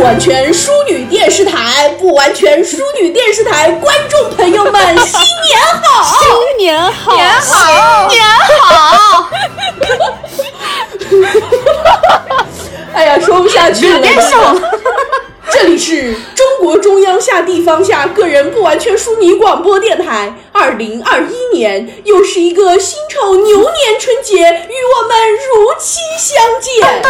[0.00, 6.18] 不完全淑女电视台，不完全淑女电视台观众朋友们，新年好！
[6.18, 7.14] 新年好！
[7.16, 8.08] 年好！
[8.08, 8.24] 年
[8.62, 9.30] 好！
[12.94, 14.56] 哎呀，说不下去了，别笑。
[15.52, 20.34] 这里是中国中央下地方下个人不完全淑女广播电台。
[20.50, 27.02] 二零二一年又是一个辛丑牛年春节，与我们如期相见。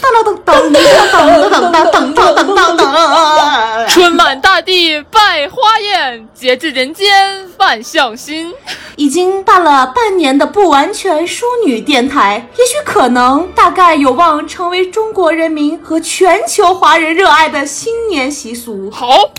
[0.00, 3.88] 当当当当当当当当当当当当当当当当。
[3.88, 8.52] 春满大地拜花宴，节至人间万象新。
[8.96, 18.90] 已经办了半年的不完全淑女电台，也许可能大概有望成为中国人民和全球华人热爱的新年习俗。
[18.90, 19.32] 好。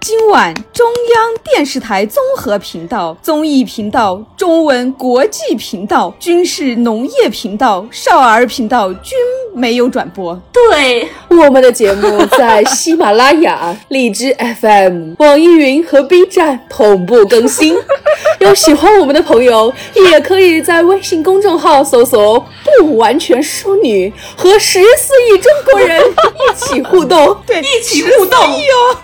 [0.00, 9.16] 今晚中央电视台综合频道、综艺频道、中文国际频道、军事农业频道、少儿频道均
[9.54, 10.40] 没有转播。
[10.50, 17.76] 对，我们的节目在喜马拉雅、 荔枝 FM、网易云和 B 站同步更新。
[18.40, 22.44] 有喜欢我们的朋友，也可以在微信公众号搜索
[22.80, 27.36] “不完全淑女”，和十四亿中国人一起互动。
[27.46, 28.96] 对，一起互动哟。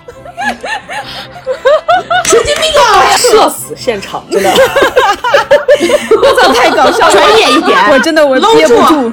[2.25, 3.17] 神经病啊！
[3.17, 4.51] 社死现场，真的，
[6.23, 7.13] 我操，太搞笑了！
[7.13, 9.13] 专业一点，我真的我憋不住，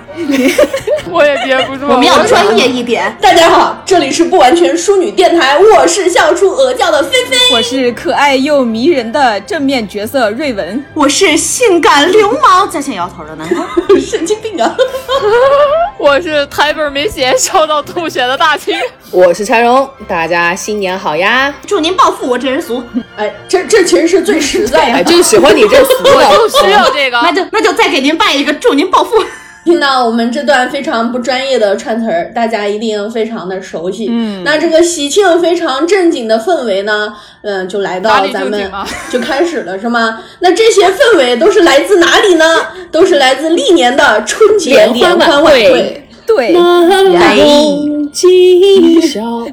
[1.11, 1.88] 我也憋不住。
[1.88, 3.15] 我们要专业一点。
[3.21, 13.65] 大家好，这里是不完全淑女电台，我是笑出鹅叫的菲菲，我是可爱又迷人的正面角色瑞文，我是性感流氓在线摇头的南瓜，
[13.99, 14.75] 神经病啊！
[15.99, 18.75] 我是台本没写，笑到吐血的大青，
[19.14, 21.53] 我是柴荣，大家新年好呀！
[21.67, 22.81] 祝您暴富，我这人俗。
[23.16, 27.20] 哎，这这其实是最实在的， 就喜欢你这俗的， 就需要这个。
[27.22, 29.23] 那就那就再给您拜一个，祝您暴富。
[29.66, 34.08] 听到我们这段非常不专业的串词儿，大家一定非常的熟悉。
[34.10, 38.71] 嗯，那这个喜庆非常正经的氛围呢，嗯，就来到咱们
[39.11, 40.23] 就开始了，是吗？
[40.39, 42.45] 那这些氛围都是来自哪里呢？
[42.92, 45.99] 都是来自历年的春节联欢晚会。
[46.26, 47.43] 对，哎，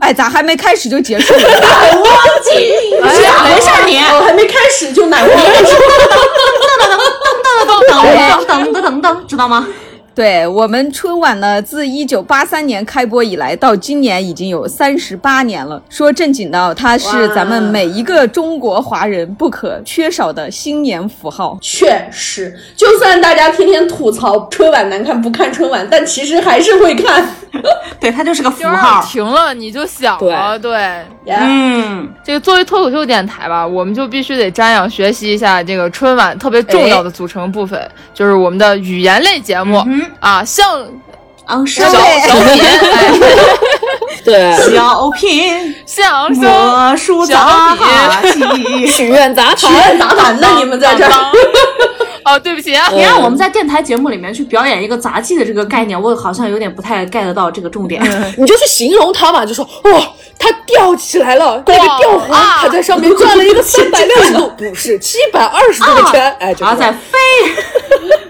[0.00, 1.40] 哎，咋还没开始就结束了？
[1.40, 2.50] 忘记，
[3.00, 3.08] 没
[3.60, 5.34] 事你，我还没开始就难过。
[5.40, 5.40] 噔
[7.56, 9.66] 噔噔噔噔噔噔噔噔噔，知道吗？
[10.12, 15.80] 对我们春晚呢，自一九八三年开播以来，到今年已经有三十八年了。
[15.88, 21.56] 说正经的，它是咱们每一个中国华人不可缺少的新年符号。
[21.62, 27.24] 确实，就算大家天天吐槽春晚难看，不看春晚，但其实还是会看。
[27.98, 29.02] 对，它就是个符号。
[29.04, 37.80] 停了你就想了，对，嗯，这个作为脱口秀电台吧，我们就必须得瞻仰学习一下这个春晚特别重要的组成部分，
[38.14, 39.82] 就是我们的语言类节目。
[40.20, 40.80] 啊，像
[41.46, 42.62] 啊，小小品，
[44.24, 47.76] 对，小品，相声，魔术杂
[48.32, 50.46] 技， 许愿杂谈，许愿杂谈呢？
[50.58, 51.10] 你们在这儿？
[52.30, 58.00] 哦，对不起啊，你让我们在电台节目里面去表演一个杂技的这个概念，我好像有点不太 get 到这个重点。
[58.38, 60.02] 你就去形容它嘛，就说哦，
[60.38, 67.18] 它吊起来了，那个吊环它在上面转了一个三百六十度，不是七百二十度的圈，哎，然后再飞。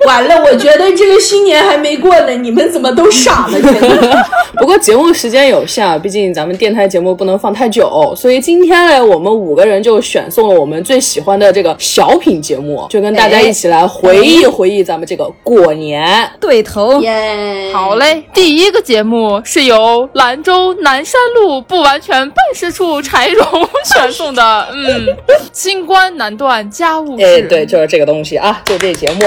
[0.06, 3.58] 完了，我觉得这个新年还没过呢，你们怎么都傻了？
[4.56, 17.00] 不过节目时间有限，毕竟咱们电台节目不能放太久，所以今天呢，我们五个人就选送了我们最喜欢的这个小品节目，就跟大家一起来回忆回忆咱们这个过年对头。
[17.00, 23.44] 耶，好嘞，第一个节目是由兰州南山路不完全办事处柴荣
[23.84, 25.06] 选送的， 嗯，
[25.52, 27.24] 清官难断家务事。
[27.24, 29.24] 哎，对，就是这个东西啊，就这节目。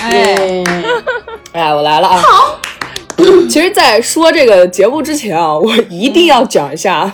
[0.00, 0.64] 哎，
[1.52, 2.16] 哎，我来了啊！
[2.20, 2.58] 好，
[3.48, 7.12] 其实，在说这个节目之前啊，我一定要讲一下。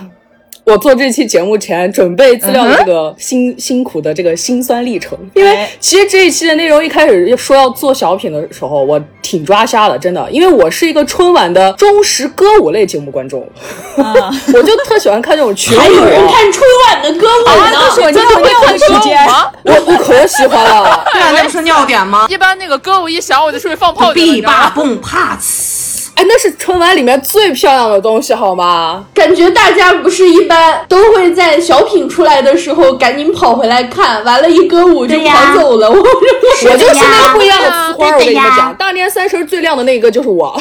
[0.69, 13.49] 我做这期节目前准备资料的这个辛辛苦的这个辛酸历程，因为其实这一期的内容一开始说要做小品的时候，我挺抓瞎的，真的，因为我是一个春晚的忠实歌舞类节目观众，
[13.97, 15.81] 我就特喜欢看这种群舞。
[15.81, 17.79] 还有人看春晚的歌舞呢？
[17.89, 19.19] 这是我尿尿的时间，
[19.63, 21.03] 我我可喜欢了。
[21.15, 22.27] 对啊，那不是尿点吗？
[22.29, 24.47] 一般那个歌舞一响，我就出去放炮去了。
[24.47, 25.78] 吧蹦帕呲。
[26.19, 29.05] 哎，那是春晚里面最漂亮的东西，好吗？
[29.15, 35.87] 感觉大家不是一般都会在小品出来的时候赶紧跑回来看，完了，一歌舞就跑走了。
[35.95, 40.61] 我我就是那个不一样的呲花，我跟你们讲，大年三十最亮的那个就是我。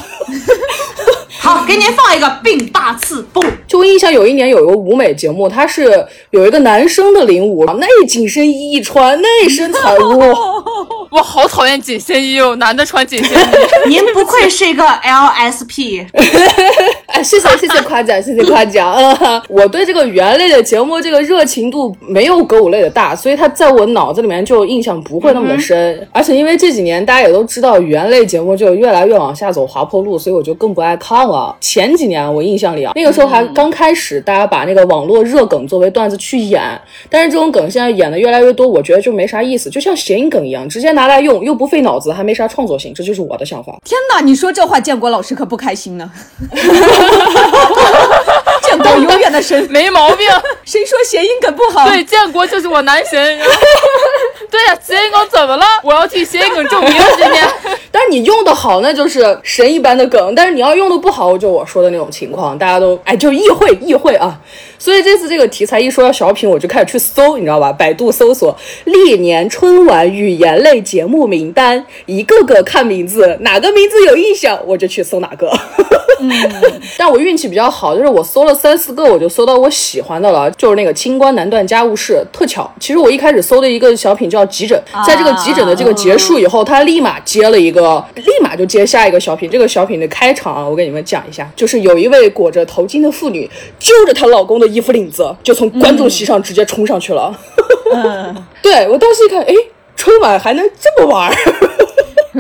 [1.42, 3.44] 好，给您放一个并大刺蹦。
[3.68, 10.28] 就我印象有一年有一个舞美节目，它是有一个男生的领舞，那紧身衣一穿，那身材， 哇！
[11.10, 13.46] 我好讨厌紧身衣哦，男的穿紧身衣。
[13.90, 16.06] 您不愧是一个 LSP，
[17.08, 18.94] 哎，谢谢谢谢夸奖，谢谢夸奖。
[18.94, 26.08] 嗯， 我对这个语言类的节目这个热情度没有歌舞类的大，所以它在我脑子里面就印象不会那么的深。
[26.12, 31.56] 而且因为这几年大家也都知道语言类节目就越来越往下走滑坡路，所以我就更不爱看了。
[31.62, 36.62] 前几年我印象里啊，那个时候还刚开始，大家把那个网络热梗作为段子去演，
[37.10, 43.72] 但是这种梗现在演的越来越多，我觉得就没啥意思，就像谐音梗一样，直接拿来用又不费脑子，还没啥创作性，这就是我的想法。
[43.86, 46.12] 天哪，你说这话，建国老师可不开心呢。
[48.64, 50.28] 建国永远的神，没毛病。
[50.66, 51.88] 谁说谐音梗不好？
[51.88, 53.40] 对，建国就是我男神。
[54.50, 55.64] 对呀，谐音梗怎么了？
[55.84, 57.48] 我要替谐音梗证明今天。
[57.92, 64.40] 但是你用的好，那就是神一般的梗；但是你要用的不好，就我说的那种情况，大家都哎就意会意会啊。
[64.80, 67.72] 所以这次这个题材一说到小品，我就开始去搜，你知道吧？
[67.72, 75.52] 百度搜索历年春晚语言类节目名单，一个个看名字，哪个名字有印象，我就去搜哪个。
[76.20, 76.32] 嗯，
[76.98, 82.72] 但我运气比较好，就是我搜了三四个，我就搜到我喜欢的了，就是那个清官难断家务事，特巧。
[82.80, 89.48] 其实我一开始搜的一个小品叫急诊，在这个急诊的这个结束以后，他立马接了一个，立马就接下一个小品。
[89.50, 97.34] 这个小品的开场啊，我给你们讲一下，就是有一位裹着头巾的妇女，揪着她老公的衣服领子，就从观众席上直接冲上去了。
[98.62, 99.54] 对我当时一看，哎，
[99.96, 101.36] 春晚还能这么玩儿。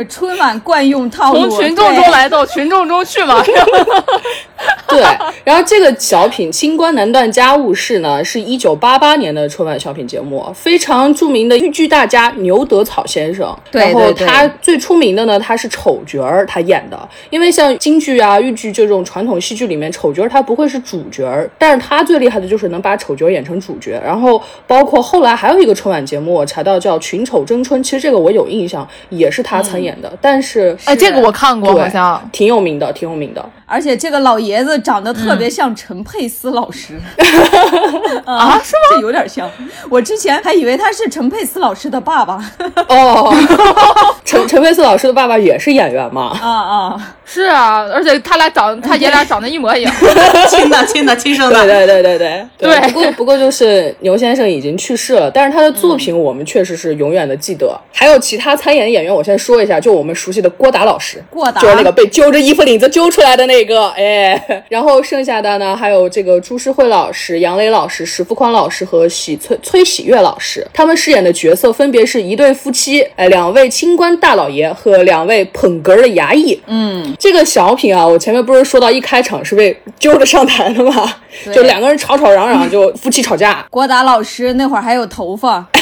[0.05, 3.43] 春晚惯用套路，从群众中来到群众中去嘛。
[4.87, 5.01] 对，
[5.43, 13.55] 然后这个小品《清官难断家务事》呢，是一九八八年的春晚小品节目，非常著名的豫剧大家牛德草先生。
[13.69, 16.97] 对，然后他最出名的呢，他是丑角儿，他演的。
[17.29, 24.01] 因为像京剧啊、豫剧这种传统戏剧里面，丑角儿他不会是主角儿，但是他最厉害的就是能把丑角演成主角。
[24.03, 29.86] 然后包括后来还有一个春晚节目，我查到叫《群丑争春》，其实这个我有印象，也是他参演。
[29.87, 33.43] 演的，但是哎，这个我看过，好像挺有名的，挺有名的。
[33.69, 36.93] 而且这个老爷子长得特别像陈佩斯老师
[38.25, 38.81] 啊，是吗？
[38.91, 39.49] 这有点像。
[39.89, 42.41] 我之前还以为他是陈佩斯老师的爸爸。
[42.87, 43.35] 哦，
[44.23, 46.37] 陈陈佩斯老师的爸爸也是演员嘛？
[46.41, 49.93] 啊啊，是啊，而且他俩长，他爷俩长得一模一样，
[50.49, 51.65] 亲的亲的亲生的。
[51.65, 52.89] 对对对对对对。
[52.91, 57.77] 不过不过就是牛先生已经去世了，但是他的作品我们确实是永远的记得。
[57.91, 59.77] 还有其他参演的演员，我先说一下。
[59.77, 76.59] 就我们熟悉的郭达老师，郭达就是那个被揪着衣服领子揪出来的那个，哎，然后剩下的呢，还有这个朱诗慧老师、杨磊老师、石富宽老师和喜崔崔喜月老师，他们饰演的角色分别是一对夫妻，哎，两位清官大老爷和两位捧哏的衙役。
[76.67, 81.15] 嗯，这个小品啊，我前面不是说到一开场是被揪着上台的吗？
[81.53, 83.65] 就两个人吵吵嚷嚷，就夫妻吵架。
[83.69, 85.65] 郭达老师那会儿还有头发。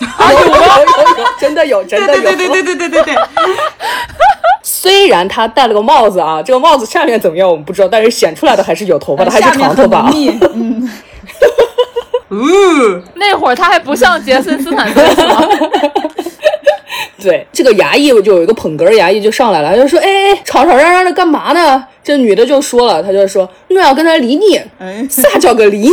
[0.00, 2.22] 有有有有，真的有，真的有。
[2.22, 3.14] 对对对对对对对。
[4.62, 10.10] 虽然他戴了个帽子啊，这个帽子下面怎么样我们不知道，但是显出来的还是有头发的，还是长头发。
[10.14, 10.90] 嗯。
[12.30, 13.02] 嗯。
[13.14, 15.04] 那会儿他还不像杰森斯坦森。
[17.22, 24.60] 对，这个衙役就有一个捧哏衙役就上来了，他就说：“哎哎，吵吵嚷嚷的干嘛呢？”这女的就说了，她就说：“我要跟他离逆，
[25.10, 25.90] 啥叫个离逆？”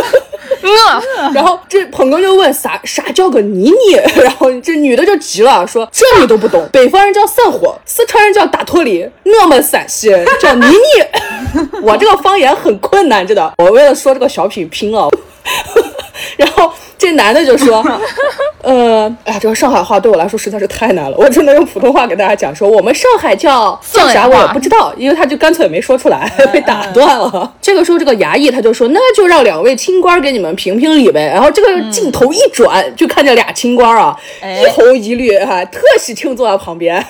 [0.62, 9.08] 嗯， 然后这捧哥就问啥啥叫个妮妮， 然后这女的就急了，说这你都不懂，北方人叫散伙，四川人叫打脱离，
[9.42, 11.70] 我们陕西叫妮妮。
[11.82, 15.08] 我这个方言很困难，真的，我为了说这个小品拼了。
[16.36, 17.84] 然后这男的就说：
[18.62, 27.52] “呃，哎，这个上海话对我来说实在是太难了，我只能用普通话给大家讲说，我们上海叫叫啥我也不知道，因为他就干脆没说出来， 被打断了。
[27.60, 31.30] 这个时候，这个衙役他就说，那就让两位清官给你们评评理呗。
[31.32, 37.04] 然后这个镜头一转，就看见俩清官啊，一红一绿，哈，特喜庆坐在旁边。”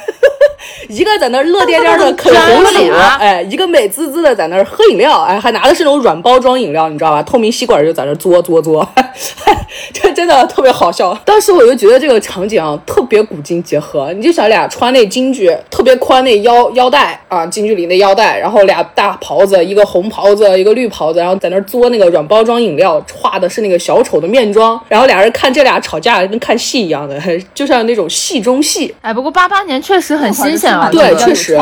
[0.88, 7.22] 一个在那儿乐颠颠的啃红薯，哎，一个美滋滋的在那儿喝饮料，哎，还拿的是那种软包装饮料，你知道吧？
[7.22, 8.86] 透明吸管就在那儿嘬嘬嘬，
[9.92, 11.14] 这真的特别好笑。
[11.24, 14.12] 当时我就觉得这个场景啊，特别古今结合。
[14.12, 27.20] 你就想俩穿那京剧特别宽那腰腰带啊，京剧里那腰带，然后俩大袍子，一个红袍子，一个绿袍子，然后在那儿嘬那个软包装饮料，画的是那个小丑的面妆，然后俩人看这俩吵架跟看戏一样的，
[27.54, 28.94] 就像那种戏中戏。
[29.00, 31.58] 哎，不过八八年确实很新鲜啊，对，确实。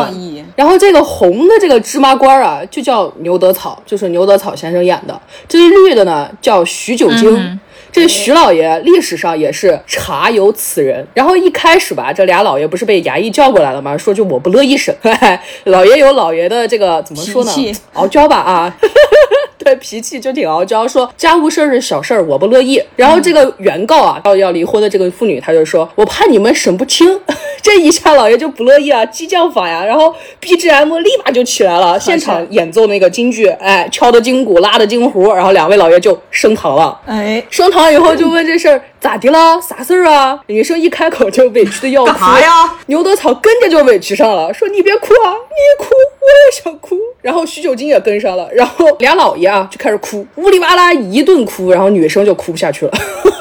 [0.57, 5.21] 然后这个红的这个芝麻官啊，就叫牛德草，就是牛德草先生演的。
[5.49, 7.61] 这绿的呢，叫徐九经。
[7.91, 11.07] 这徐老爷历史上也是查有此人。
[11.15, 13.97] 然后一开始吧，这俩老爷不是被衙役叫过来了吗？
[13.97, 14.93] 说就我不乐意审。
[15.67, 17.73] 老爷有老爷的这个怎么说呢？
[17.93, 18.77] 傲 娇吧啊。
[19.65, 22.81] 对，脾气就挺傲娇，说家务事儿是小事儿，我不乐意。
[22.97, 27.19] 然后这个原告啊，要要离婚的这个妇女，她就说，我怕你们审不清。
[27.63, 37.01] 这一下老爷就不乐意啊，激将法呀，然后 BGM 立马就起来了，现场演奏那个京剧，哎，敲的金鼓，拉的金胡，然后两位老爷就升堂了。
[37.07, 40.41] 哎，升堂以后就问这事儿咋的了，啥事儿啊？
[40.47, 42.75] 女生一开口就委屈的要哭干啥呀？
[42.87, 46.97] 牛德草跟着就委屈上了，说你别哭啊，你哭我也想哭。
[47.21, 52.93] 然后徐九金也跟上了，然后俩老爷啊就开始哭，呜里哇啦一顿哭，然后女生就哭不下去了。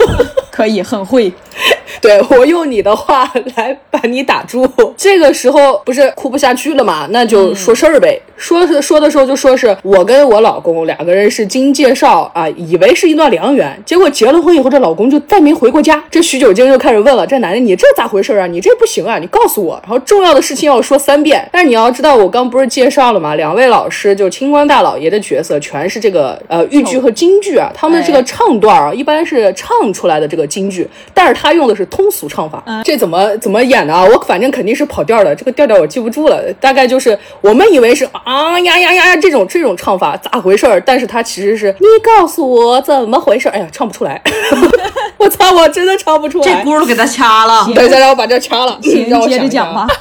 [0.52, 1.32] 可以，很会。
[2.02, 4.70] 对我用你的话来把你打住。
[4.98, 7.08] 这个时候不是哭不下去了嘛？
[7.12, 8.22] 那就说事儿呗。
[8.44, 16.04] 说是说的时候就说是我跟我老公两个人是经介绍啊，以为是一段良缘，结果结了婚以后，这老公就再没回过家。
[16.12, 18.46] 这许久经就开始问了：这男的你这咋回事啊？
[18.46, 19.18] 你这不行啊！
[19.18, 19.80] 你告诉我。
[19.84, 21.48] 然后重要的事情要说三遍。
[21.54, 23.36] 但是你要知道，我刚不是介绍了吗？
[23.36, 32.62] 两位老师就清官大老爷的角色全是这个呃豫剧和京剧啊，他们的这个唱段啊，一般是唱出来的这个京剧，但是他用的是通俗唱法。
[32.84, 34.04] 这怎么怎么演的啊？
[34.04, 40.82] 我反正肯定是跑调的，这个调调我记不住了，大概就是我们以为是啊呀呀呀这种这种唱法咋回事儿？
[40.86, 43.52] 但是他其实是你告诉我怎么回事儿？
[43.52, 44.22] 哎呀，唱不出来，
[45.18, 46.70] 我操，我真的唱不出来这。
[46.70, 47.66] 轱辘给他掐了。
[47.76, 49.88] 等一下，让我把这掐了，行让我接着讲吧。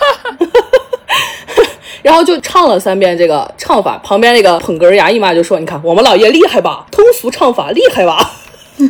[2.02, 8.32] 然后就唱了三遍这个唱法，旁边那个捧哏儿衙役嘛就说：“你看我们老爷厉害吧，通俗唱法厉害吧。”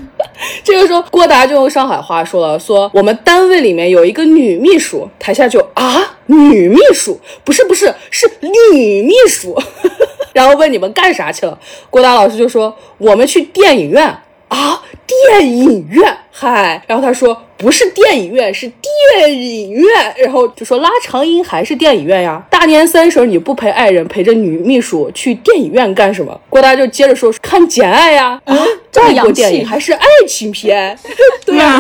[0.64, 6.00] 这个时候，郭达就用上海话说了：“说我们单位里面有一个女秘书。”台下就啊，
[6.33, 9.57] 女秘书不是不是是女秘书。
[10.33, 11.59] 然后问你们干啥去了？
[11.91, 14.07] 郭达老师就说：“我们去电影院
[14.49, 18.67] 啊，电影院。”嗨，然后他说不是电影院，是
[19.15, 19.87] 电影院。
[20.17, 22.43] 然后就说拉长音还是电影院呀？
[22.49, 26.41] 大年三十你不陪爱人，陪着女秘书去电影院干什么？
[26.49, 28.57] 郭达就接着说看《简爱》呀，啊，
[28.97, 30.99] 外国电影还是爱情片，
[31.45, 31.79] 对 呀、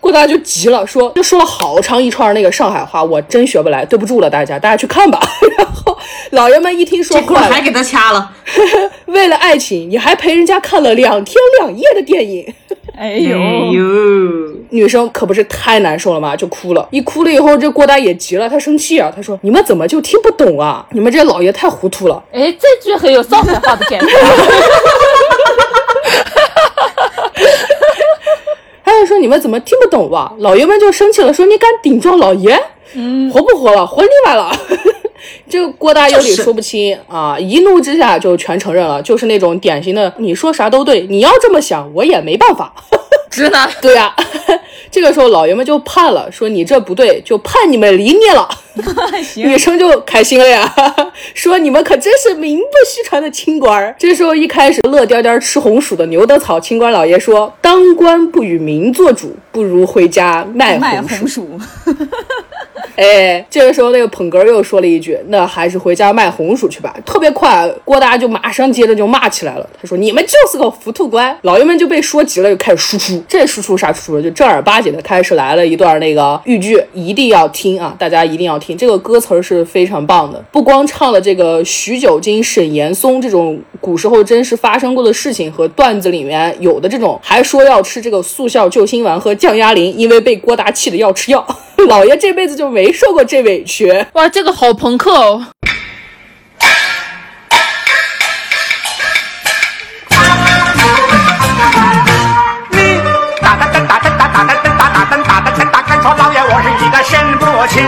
[0.00, 5.20] 郭达就急了，说就说了好长一串那个上海话，我真学不来，对不住了大家，大家去看吧。
[5.56, 5.96] 然后
[6.30, 8.32] 老爷们一听说这还给他掐了。
[9.06, 12.52] 为了爱情，你还陪人家看了两天两夜的电影。
[12.98, 13.82] 哎呦，呦，
[14.70, 16.88] 女生可不是太难受了嘛，就哭了。
[16.90, 20.86] 一哭了以后，这郭大爷急了，他生气啊，他说：“你们怎么就听不懂啊？
[20.92, 22.24] 你们这老爷太糊涂了。
[22.32, 24.06] 哎，这句很有上海话的感觉。
[28.82, 32.58] 他就说：“你们怎么听不懂吧？”老爷们就生气了，说：“你敢顶撞老爷？
[32.94, 33.86] 嗯，活不活了？
[33.86, 34.50] 活腻歪了。”
[35.48, 42.72] 这个郭大有理说不清啊，一怒之下就全承认了，就是那种典型的你说啥都对，你要这么想，我也没办法。
[43.28, 44.14] 直男，对呀、
[44.90, 48.48] 这个时候老爷们就判了，说你这不对，就判你们离孽了。
[49.22, 50.72] 行女生就开心了呀，
[51.34, 53.94] 说你们可真是名不虚传的清官儿。
[53.98, 61.58] 这时候一开始乐颠颠吃红薯的牛德草清官老爷说：“当官不与民做主，不如回家卖卖红薯。
[62.96, 69.68] 哎，这个时候那个捧哏又说了一句：“那还是回家卖红薯去吧。”特别快，郭达就马上接着就骂起来了。
[69.80, 73.22] 他说：“你们就是个糊涂官！”老爷们就被说急了，就开始输出。
[73.28, 74.22] 这输出啥输出？
[74.22, 77.94] 就正儿八经的开始来了一段那个豫剧，一定要听啊！
[77.98, 91.46] 大家一定要听，这个歌词是非常棒的，不光唱了这个徐九经、沈岩松这种古时候真实发生过的事情和段子里面有的这种，还说要吃这个速效救心丸和降压灵，因为被郭达气的要吃药。
[91.88, 94.06] 老爷这辈子就没受过这委屈。
[94.14, 95.46] 哇，这个好朋克哦！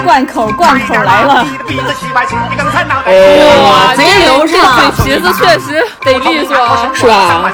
[0.05, 1.47] 灌口，灌口来了！
[3.05, 6.57] 哇，这流畅，鼻子确实得利索，
[6.95, 7.53] 是吧？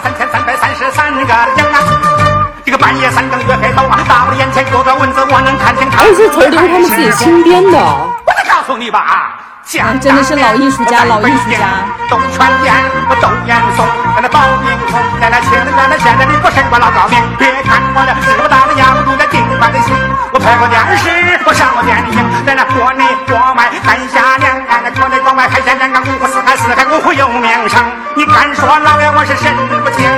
[2.65, 5.85] 这个半夜三更月黑头啊，大我眼前有个蚊子，我能看清
[6.17, 7.77] 这词儿都是他们自己亲编的。
[7.77, 11.61] 我再告诉你吧，啊真的是老艺术家老艺术家。
[12.09, 12.73] 东泉殿，
[13.09, 13.85] 我窦燕松，
[14.17, 17.21] 在那保定空，在那青在那现在的我身挂老高明。
[17.37, 19.93] 别看我这这么大的家伙住在顶班的心，
[20.33, 22.17] 我拍过电视，我上过电影，
[22.49, 27.77] 在那国内国外看下两岸，那国内国外海鲜两港五湖四海四海五湖有名声。
[28.17, 29.53] 你敢说老爷我是神
[29.85, 30.09] 不清？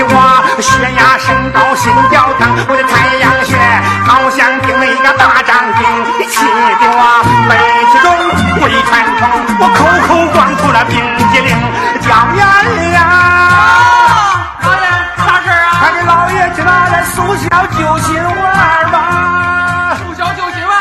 [0.00, 0.16] 的我
[0.60, 3.52] 血压升高，心跳疼，我的太阳穴
[4.08, 5.84] 好像钉了一个大张钉，
[6.28, 7.52] 气的我背
[7.92, 8.08] 气中
[8.64, 9.28] 胃穿痛，
[9.60, 10.96] 我口口灌出了冰
[11.32, 11.52] 激凌，
[12.00, 12.40] 掉眼
[12.92, 12.96] 呀！
[14.64, 14.88] 老爷，
[15.20, 15.68] 啥事啊？
[15.80, 17.44] 快给老爷去拿来速效
[17.76, 18.96] 救心丸吧！
[20.00, 20.72] 速效救心丸，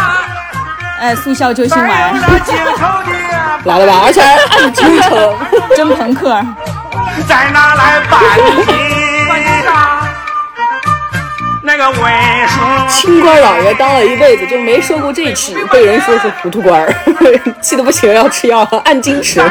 [1.02, 3.12] 哎，速效救心丸，那镜头的。
[3.66, 4.32] 来了吧，而且还
[4.64, 5.36] 按真诚。
[5.76, 6.42] 真朋克。
[7.28, 8.89] 再拿来办理。
[11.80, 11.98] 个为
[12.46, 12.60] 书
[12.90, 16.94] 清官老爷当了一辈子，就没受过这气，被人说是糊涂官儿，
[17.64, 19.42] 气得不行，要吃药，按斤吃。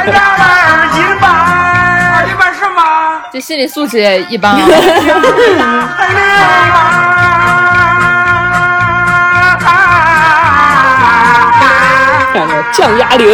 [3.32, 4.60] 这心理素质也一般啊。
[12.34, 13.26] 看着降压铃，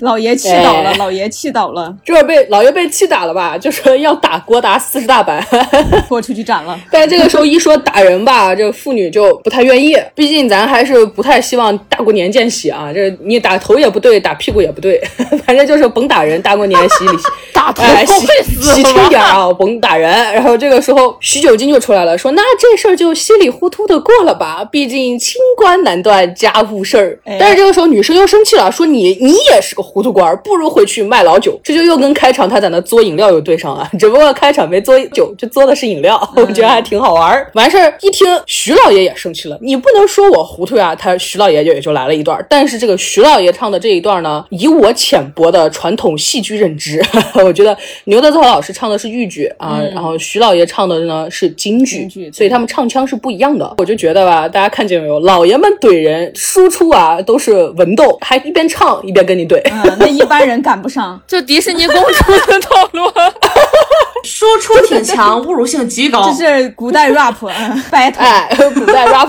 [0.04, 3.56] 老爷气倒了，哎老爷气倒了，这会被老爷被气打了吧？
[3.58, 5.44] 就说要打郭达四十大板。
[6.08, 6.78] 拖出去斩了。
[6.90, 12.90] 但这个时候一说打人吧，这妇女就不太愿意，毕竟咱还是不太希望大过年见喜啊。
[12.92, 15.00] 这你打头也不对，打屁股也不对，
[15.46, 17.18] 反正就是甭打人，大过年洗礼。
[17.52, 20.10] 打头哎，洗会死洗吗轻点啊，甭打人。
[20.32, 27.18] 然后这个时候徐九金就出来了，说那这事儿就稀里糊涂的过了吧，毕竟清官难断家务事儿。
[27.24, 31.58] 哎但是这个时候女生又生气了，说你你也是个糊涂官儿，不如回去卖老酒。
[31.64, 37.50] 这就又跟开场他在那嘬饮料又对上了， 只不过开场没嘬酒，就嘬的是饮料，我觉得还挺好玩儿。
[37.54, 40.94] 完事儿一听徐老爷也生气了，你不能说我糊涂呀。
[40.94, 47.02] 他徐老爷就也就来了一段儿，但是这个徐老爷唱的这一段呢，以我浅薄的传统戏剧认知，
[47.44, 53.74] 我觉得牛德涛老师唱的是豫剧啊，然后徐老爷唱的呢是京剧，剧所以他们唱腔是不一样的。
[53.78, 59.60] 我就觉得吧，大家看见没有，老爷们怼人输出啊都是文斗，还一边唱一边跟你怼。
[59.72, 61.20] 嗯，那一般人赶不上。
[61.26, 63.10] 就迪士尼公主的套路。
[64.22, 66.44] 输出挺强，侮辱性极高这。
[66.44, 69.26] 是古代 rap 嗯 battle，哎，古代啊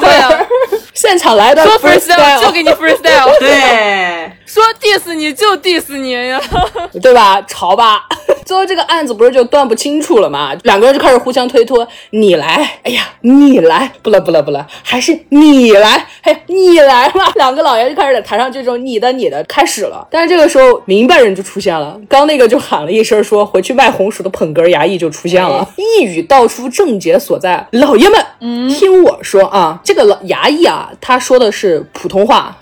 [0.94, 6.42] 现场来的说 freestyle 就给你 freestyle，对，说 diss 你就 diss 你呀。
[7.02, 7.42] 对吧？
[7.44, 8.04] 潮吧！
[8.46, 10.54] 最后这个案子不是就断不清楚了吗？
[10.64, 17.32] 两个人就开始互相推脱，你来，哎呀，你来，不了不了不了，还是你来，哎呀，你来嘛！
[17.36, 20.06] 两个老爷就开始在台上这种你的你的开始了。
[20.12, 27.66] 但是这个时候明白人就出现了，刚那个就喊了一声说回去卖红薯的捧哏衙役就出现了，一语道出症结所在。
[27.72, 32.58] 老爷们，嗯听我说啊，这个老衙役啊，他说的是普通话。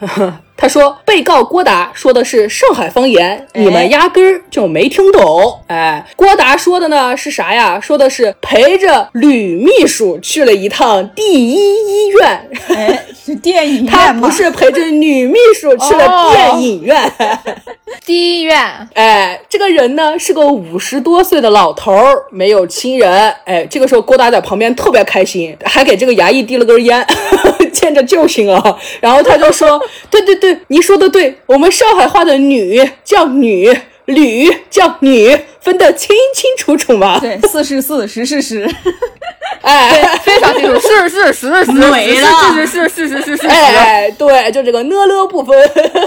[0.62, 5.58] 他说，被告郭达说的是上海方言，你们压根儿就没听懂。
[5.68, 7.80] 哎，郭达说的呢是啥呀？
[7.80, 14.28] 说的是陪着吕秘书去了一趟第一医院，哎，是电影他院吗？
[14.28, 17.10] 不是陪着女秘书去了电影院。
[18.06, 18.60] 第一医院
[18.94, 23.34] 哎，这个人呢是个五十多岁的老头儿，没有亲人。
[23.46, 27.06] 哎，这个时候郭达在旁边特别开心，还给这个衙役递了根烟，
[27.72, 28.78] 见着救星了。
[29.00, 37.20] 然后他就说：“对对对，你说的对，我们上海话的女叫女，吕叫女，分得清清楚楚嘛。
[37.20, 38.70] 对，四是四，十是十。
[39.62, 43.48] 哎。”非常清楚， 是是是是是美了是是是是是是是。
[43.48, 45.58] 哎，对，就这个呢了不分。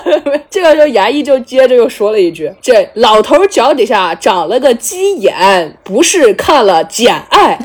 [0.49, 7.59] 这个时候衙役就接着又说了一句：“这老头脚底下长了个鸡眼，不是看了《简爱》。”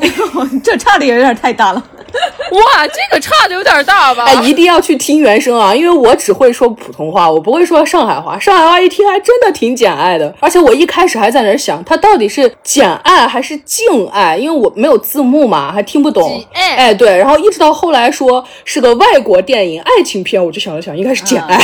[0.64, 1.82] 这差的有点太大了。
[2.50, 4.24] 哇，这个差的有点大吧？
[4.26, 8.38] 哎，一定要去听原声啊，因为我只会说普通话，我不会说上海话。
[8.38, 21.58] 上海话一听还真的挺简爱的，而且我一开始还在那儿想，它到底是简爱还是敬爱，因为我没有字幕嘛，还听不懂哎，对，然后一直到后来说是个外国电影爱情片，我就想了想，应该是简爱。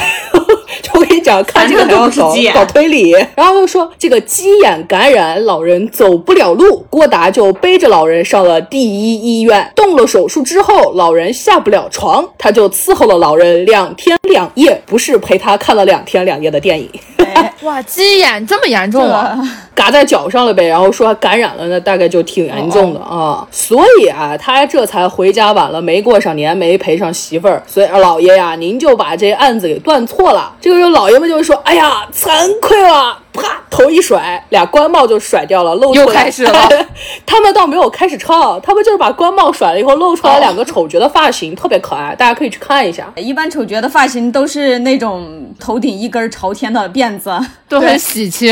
[0.82, 16.88] 就 我跟你讲，看这个还不是鸡眼搞推理，然后又说这个鸡眼感染，老人走不了路，郭达就背着老人上了第一医院，动了手术之后，老人下不了床，他就伺候了老人两天两夜，不是陪他看了两天两夜的电影。
[17.34, 19.36] 哎，哇，鸡眼这么严重啊？
[19.74, 23.46] 嘎在脚上了呗，然后说感染了，那大概就挺严重的啊。
[23.50, 27.60] 所以啊，他这才回家晚了，没过上年，没陪上媳妇儿。
[27.66, 30.52] 所以老爷呀，您就把这案子给断错了。
[30.60, 36.06] 这个时候老爷们就会说：“哎呀，惭愧了。”啪，头一甩，俩官帽就甩掉了，露出来。
[36.06, 36.68] 又开始了
[37.26, 43.12] 他们倒没有开始唱，他们就是把官帽甩了以后，露出来两个丑角的发型，特别可爱，大家可以去看一下。
[43.16, 47.36] 一般丑角的发型都是那种头顶一根朝天的辫子，
[47.68, 48.48] 都很喜庆。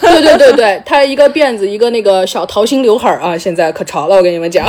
[0.00, 4.66] 对对对对，他一个辫子，一个那个小桃心刘海儿啊，现在可潮了，我跟你们讲。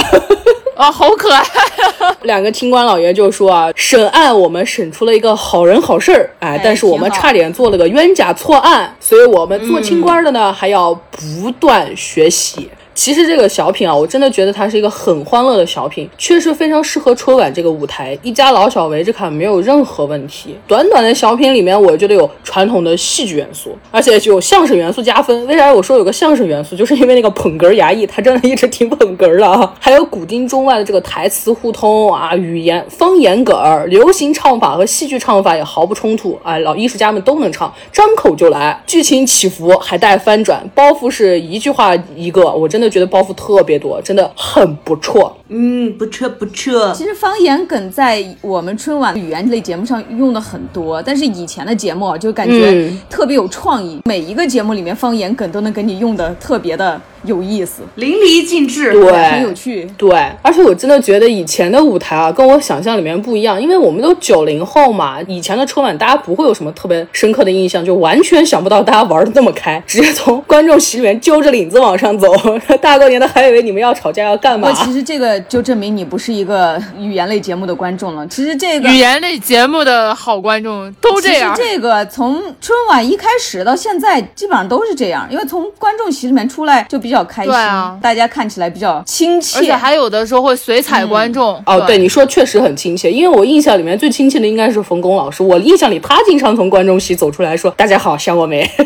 [0.75, 1.43] 啊，好可爱！
[2.23, 12.69] 两个清官老爷就说啊，审案我们审出了一个好人好事儿，哎，但是我们差点做了个冤假错案，所以我们做清官的呢、还要不断学习。
[12.95, 20.55] 其实这个小品啊，我真的觉得它是一个很欢乐的小品，确实非常适合春晚这个舞台，一家老小围着看没有任何问题。
[20.65, 25.45] 短短的小品里面，我觉得有传统的戏剧元素，而且有相声元素加分。
[25.45, 29.73] 为啥我说有个相声元素，就是因为那个捧哏牙医他真的一直挺捧哏的啊。
[29.77, 45.35] 还有古今中外的这个台词互通啊，语言方言梗儿、流行唱法和戏剧唱法也毫不冲突，哎，老艺术家们都能唱，张口就来，剧情起伏还带翻转，包袱是一句话一个，我真的觉得包袱特别多，真的很不错。
[45.49, 46.91] 嗯，不错不错。
[46.93, 58.93] 其实方言梗在我们春晚语言类节目上用的很多，但是以前的节目啊就感觉嗯特别有创意，每一个节目里面方言梗都能给你用的特别的有意思，淋漓尽致。
[58.93, 59.55] 对很有。
[59.55, 59.87] 趣。
[59.97, 60.11] 对，
[60.41, 72.27] 而且我真的觉得以前的舞台啊，跟我想象里面不一样，因为我们都九零后嘛，以前的春晚大家不会有什么特别深刻的印象，就完全想不到大家玩的那么开， 直接从观众席里面揪着领子往上走，
[72.81, 74.71] 大过年的还以为你们要吵架要干嘛。
[74.73, 78.27] 其实这个就证明你不是一个语言类节目的观众了。
[78.27, 81.61] 其实这个语言类节目的好观众都这样其。
[81.63, 91.61] 实这个从春晚一开始到现在，基本上都是这样，因为从观众席里面出来就比较开心，啊大家看起来比较亲切，而且还有的时候会随采观众。
[91.65, 98.69] 哦，对，你说确实很亲切，因为我印象里面最亲切的应该是冯巩老师，我印象里他经常从观众席走出来说：“大家好，想我没？”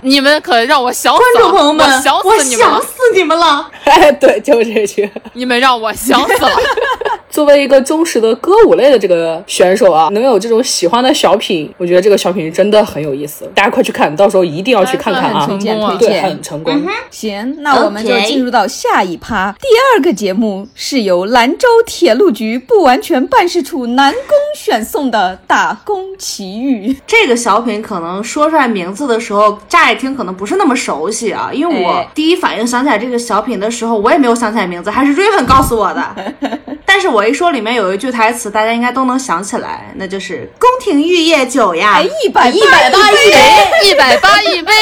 [0.02, 3.70] 你们可让我想死观，众朋友们，我想死你们了想，死你们了！
[3.84, 5.10] 哎，对，就这句。
[5.34, 6.50] 你们让我想死了。
[7.28, 15.58] 作为一个忠实的歌舞类的这个选手啊，能有这种喜欢的小品，我觉得这个小品真的很有意思，大家快去看，到时候一定要去看看啊推！
[15.58, 16.22] 荐成功啊对，推荐。
[16.22, 16.82] 很成功。
[17.10, 19.54] 行，那我们就进入到下一趴。
[19.60, 24.22] 第二个节目是由兰州铁路局不完全办事处南宫
[24.56, 26.92] 选送的《打工奇遇》。
[27.06, 36.34] 这个小品可能说出来名字的时候，乍一听可能不是那么熟悉啊，因为我哎第一反应想起来这个小品的时候，我也没有想起来名字，还是 Raven 告诉我的。
[36.84, 44.72] 但是我一说里面有一句台词，大家应该都能想起来，那就是“宫廷玉液酒呀，哎，一百一百八一杯，一百八一杯，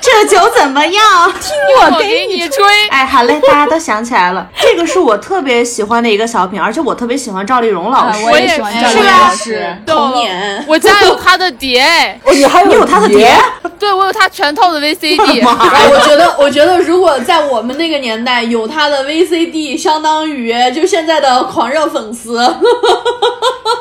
[0.00, 1.32] 这酒怎么样？
[1.40, 2.64] 听我我给你吹。
[2.90, 8.24] 哎，好嘞，大家都想起来了，这个是我特别喜欢的一个小品，而且我特别喜欢赵丽蓉老师。
[8.24, 9.76] 啊我也喜欢赵丽蓉老师。
[9.86, 11.82] 童年我家有他的碟，
[12.24, 13.32] 哦，你还有你有他的碟？
[13.78, 15.46] 对我有他全套的 VCD。
[15.46, 22.34] 哎，我觉得，我觉得如果在我们那个年代有他的 VCD，相当于就现在的狂热粉丝。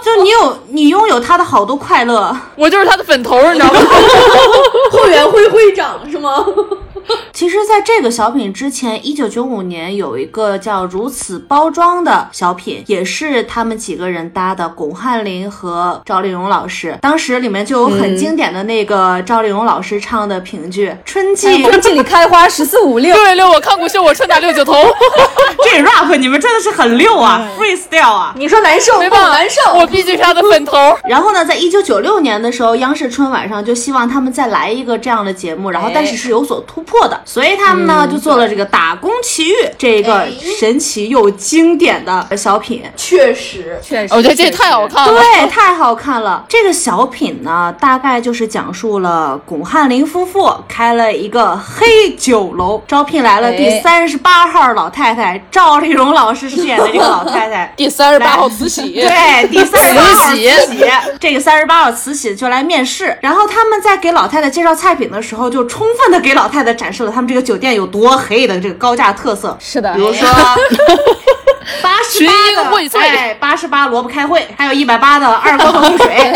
[0.04, 2.36] 就你有你拥有他的好多快乐。
[2.56, 3.80] 我就是他的粉头，你知道吗？
[4.92, 6.46] 后援会会长是吗？
[7.34, 16.98] 其实，在这个小品之前，一九九五年有一个叫《如此包装》的小品，也是他们几个人搭的，巩汉林和赵丽蓉老师。
[17.02, 24.74] 当时里面就有很经典的那个赵丽蓉老师唱的评剧《春季》春季里开花十四五六六，月六我看过秀，我春打六九头，
[25.64, 28.34] 这 rap 你们真的是很溜啊，freestyle 啊！
[28.36, 29.74] 你说难受不没办法，难受？
[29.76, 30.98] 我毕竟是他的粉头。
[31.06, 40.28] 然后呢，在一九九六年的时候，央视春晚上就希望他们再来一个这样的节目，然后但是是有所突破的，所以他们呢就做了这个《打工奇遇》这个
[40.60, 42.84] 神奇又经典的小品。
[42.96, 45.22] 确实，确实，我觉得这太好看了。
[45.22, 46.46] 对，太好看了。
[46.50, 57.72] 这个小品呢，大概就是讲述了巩汉林夫妇开了一个黑酒楼，招聘来了第哎三十八号老太太赵丽蓉老师饰演的这个老太太。
[57.78, 60.50] 第三十八号慈禧， 对，第三十八号慈禧，
[61.20, 69.56] 这个三十八号慈禧就来面试，然后他们在给老太太介绍菜品的时候，就充分的给老太太展示了他们这个酒店有多黑的这个高价特色。
[69.60, 70.28] 是的比如说
[71.82, 76.32] 八十群八的英荟萃哎，八十八萝卜开会，还有一百八的二锅头用水。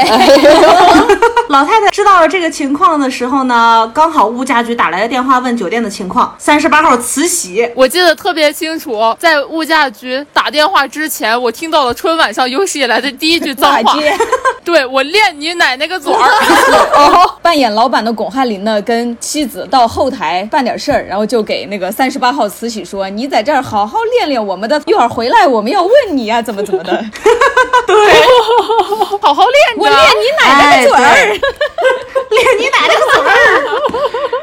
[1.49, 7.69] 老太太知道了这个情况的时候呢，刚好物价局打来的电话问酒店的情况，三十八号慈禧。
[7.73, 13.97] 我记得特别清楚，在物价局打电话之前，我听到了春晚上有史以来的第一句脏话。
[14.63, 16.19] 对我练你奶奶个嘴儿！
[16.93, 26.91] 哦，扮演老板的巩汉林呢，跟妻子到后台办点事儿，然后就给那个三十八号慈禧说：“你在这儿好好练练我们的，一会儿回来我们要问你啊，怎么怎么的。
[27.87, 27.95] 对
[29.19, 29.77] 好好练。
[29.77, 31.25] 我练你奶奶个嘴儿。
[32.29, 33.33] 练你奶奶个嘴儿。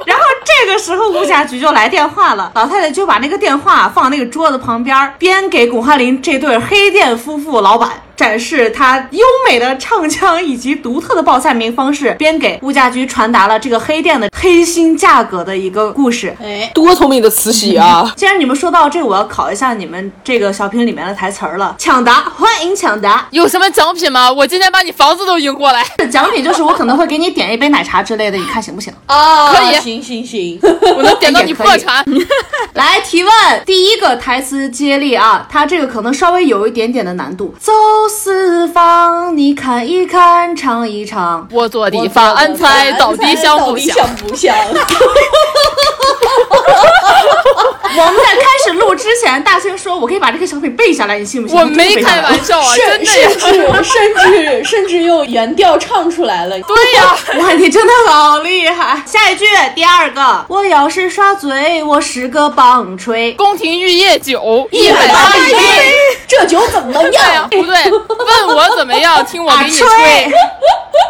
[0.04, 16.36] 然后这个时候物价局就来电话了，老太太就把那个电话放那个桌子旁边，边给巩汉林这对黑店夫妇老板展示他优美的唱腔以及独特的报菜名方式，边给物价局传达了这个黑店的黑心价格的一个故事。
[16.42, 18.12] 哎，多聪明的慈禧啊！
[18.16, 21.74] 既然你们说到这个，我要考一下你们这个小品里面的台词儿了。
[21.78, 23.26] 抢答，欢迎抢答。
[23.30, 24.32] 有什么奖品吗？
[24.32, 28.92] 我今天把你房子都赢过来，奖品就是我可能会给你点一杯奶茶之类的，你看行不行？
[29.06, 30.58] 啊，可以行行行，
[30.96, 32.04] 我能点到你破产。
[32.74, 33.32] 来提问，
[33.64, 37.54] 第一个台词接力啊，它这个可能稍微有一点点的难度。
[37.60, 37.72] 走
[38.08, 41.46] 四方，你看一看，尝一尝。
[41.50, 43.94] 我做的饭菜到底香不香？
[43.96, 44.54] 香不香？
[47.96, 51.56] 我们在开始录之前，大清说我可以把这个小品背下来，你信不信？
[51.56, 53.52] 我没开玩笑啊，真甚的甚。
[53.52, 56.58] 至甚至甚至用原调唱出来了。
[56.60, 59.00] 对呀，哇，你真的好厉害！
[59.06, 59.44] 下一句，
[59.76, 63.32] 第二个，我要是耍嘴，我是个棒槌。
[63.34, 65.58] 宫廷玉液酒一百八一杯。
[66.26, 67.48] 这酒怎么样，？
[67.50, 69.86] 不对，问我怎么样，听我给你吹。
[69.86, 70.32] 吹。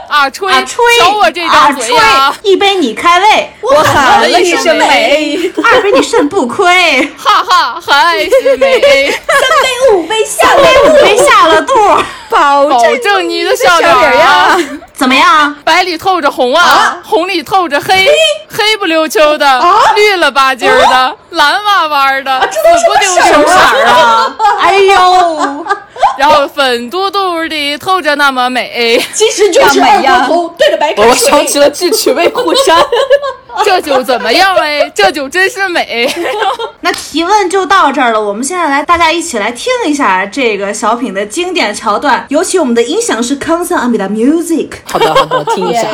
[0.09, 9.13] 啊吹啊吹，瞧我这啊张嘴呀，吹，一杯你开胃，我喊了一声声美，二杯你肾不亏，哈哈，还是美，
[9.93, 11.75] 五杯下三杯五杯下了肚，
[12.31, 14.13] 保保证证你的笑脸啊。
[14.13, 14.57] 呀！
[14.95, 15.53] 怎么样？
[15.65, 18.09] 白里透着红啊，红里透着黑，
[18.49, 19.63] 黑不溜秋的，
[19.97, 24.37] 绿了吧唧儿的，蓝哇哇的，紫不溜秋什么色啊？
[24.61, 25.67] 哎呦，
[26.17, 31.31] 然后粉嘟嘟的透着那么美，其实就是二锅头对着白开我水。
[31.31, 32.79] 想起了智取威虎山。
[33.65, 34.91] 这酒怎么样哎？
[34.93, 36.13] 这酒真是美。
[36.81, 38.21] 那提问就到这儿了。
[38.21, 42.27] 我们现在来，大家一起来听一下这个小品的经典桥段。
[42.31, 44.71] 尤其我们的音响师康桑阿米达 Music。
[44.91, 45.89] 好的，好的，听一下。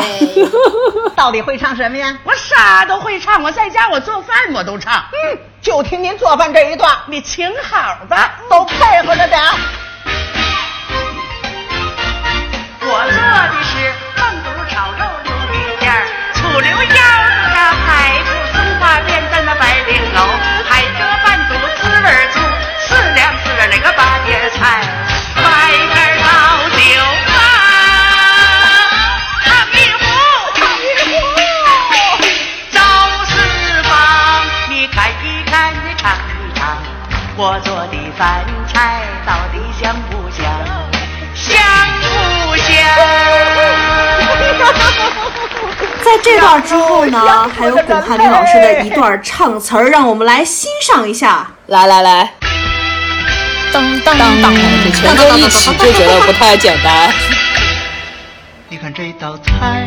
[1.14, 2.18] 到底会唱什么呀？
[2.24, 4.94] 我啥都会唱，我在家我做饭我都唱。
[4.94, 9.38] 嗯，就听您做饭这一段，你请好吧，都配合着点
[12.92, 13.70] 我做的是
[14.18, 16.02] 焖肚炒肉溜鱼片儿，
[16.34, 17.88] 醋溜腰子呀，排
[18.26, 20.18] 骨松花变的那白绫藕，
[20.68, 22.42] 海蜇拌肚滋味儿足，
[22.80, 24.82] 四两四两那个八碟菜，
[25.36, 25.40] 白
[25.94, 26.82] 干老酒
[27.30, 27.38] 啊，
[29.44, 30.02] 烫一壶，
[30.58, 31.14] 烫一壶，
[32.72, 32.82] 赵
[33.24, 33.38] 四
[33.84, 33.94] 方，
[34.68, 36.76] 你看一看，你尝一尝，
[37.36, 38.44] 我做的饭
[46.10, 51.48] 在这段之后呢，还有巩汉林老师的一段唱词儿，让我们来欣赏一下。
[51.66, 52.34] 来来来，
[53.72, 57.14] 当当当，这全都一起就觉得不太简单。
[58.68, 59.86] 你看这道菜，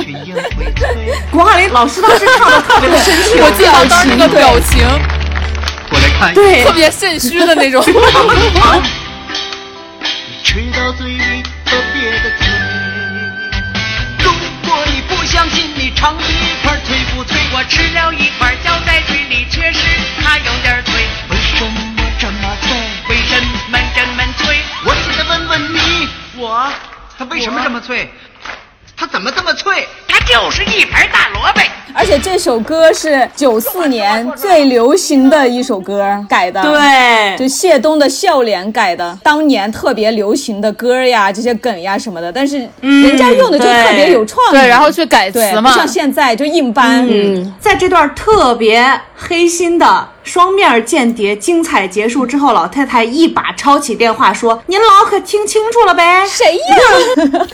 [0.00, 0.86] 群英荟萃。
[1.32, 4.86] 巩汉林老师当时唱的特别的深情， 我记得他当时那个表情
[5.90, 7.82] 过来看，对特别肾虚的那种。
[10.44, 12.63] 吃到嘴里特别的脆。
[15.34, 17.36] 相信，你尝一块脆不脆？
[17.52, 19.80] 我吃了一块，嚼在嘴里，确实
[20.22, 21.04] 它有点脆。
[21.28, 22.70] 为什么这么脆？
[23.08, 24.62] 为什么这么脆？
[24.84, 26.72] 我现在问问你，我
[27.18, 28.08] 它为什么这么脆？
[28.96, 29.86] 它怎么这么脆？
[30.08, 31.60] 它就是一盘大萝卜。
[31.96, 45.70] 而且这首歌是九四年最流行的一首歌改的，，对就谢东的笑脸改的，当年特别流行的歌呀，这些梗呀什么的，但是人家用的就特别有创意，对，然后去改，词嘛。
[45.70, 56.26] 不像现在就硬搬，嗯，在这段特别黑心的双面间谍精彩结束之后，老太太一把抄起电话说：“您老可听清楚了呗？
[56.26, 57.46] 谁呀？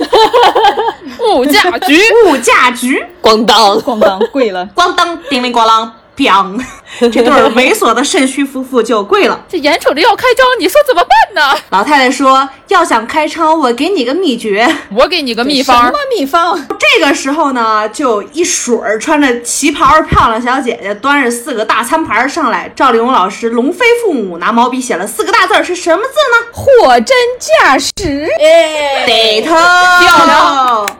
[1.34, 5.90] 物价局物价局， 咣当， 咣当跪了， 咣当，叮铃咣啷。”
[6.28, 6.60] 砰！
[7.00, 9.40] 这对儿猥琐的肾虚夫妇就跪了。
[9.48, 11.58] 这眼瞅着要开张，你说怎么办呢？
[11.70, 14.68] 老太太说：“要想开张，我给你个秘诀。
[14.90, 22.70] 我给你个秘方什么，秘方？”这个时候呢，就一水儿穿着旗袍的漂亮小姐姐端着四个大餐盘上来。
[22.74, 26.52] 赵丽蓉老师龙飞父母拿毛笔写了四个大字儿，是什么字呢？
[26.52, 30.99] 货真价实，哎，得头，漂亮。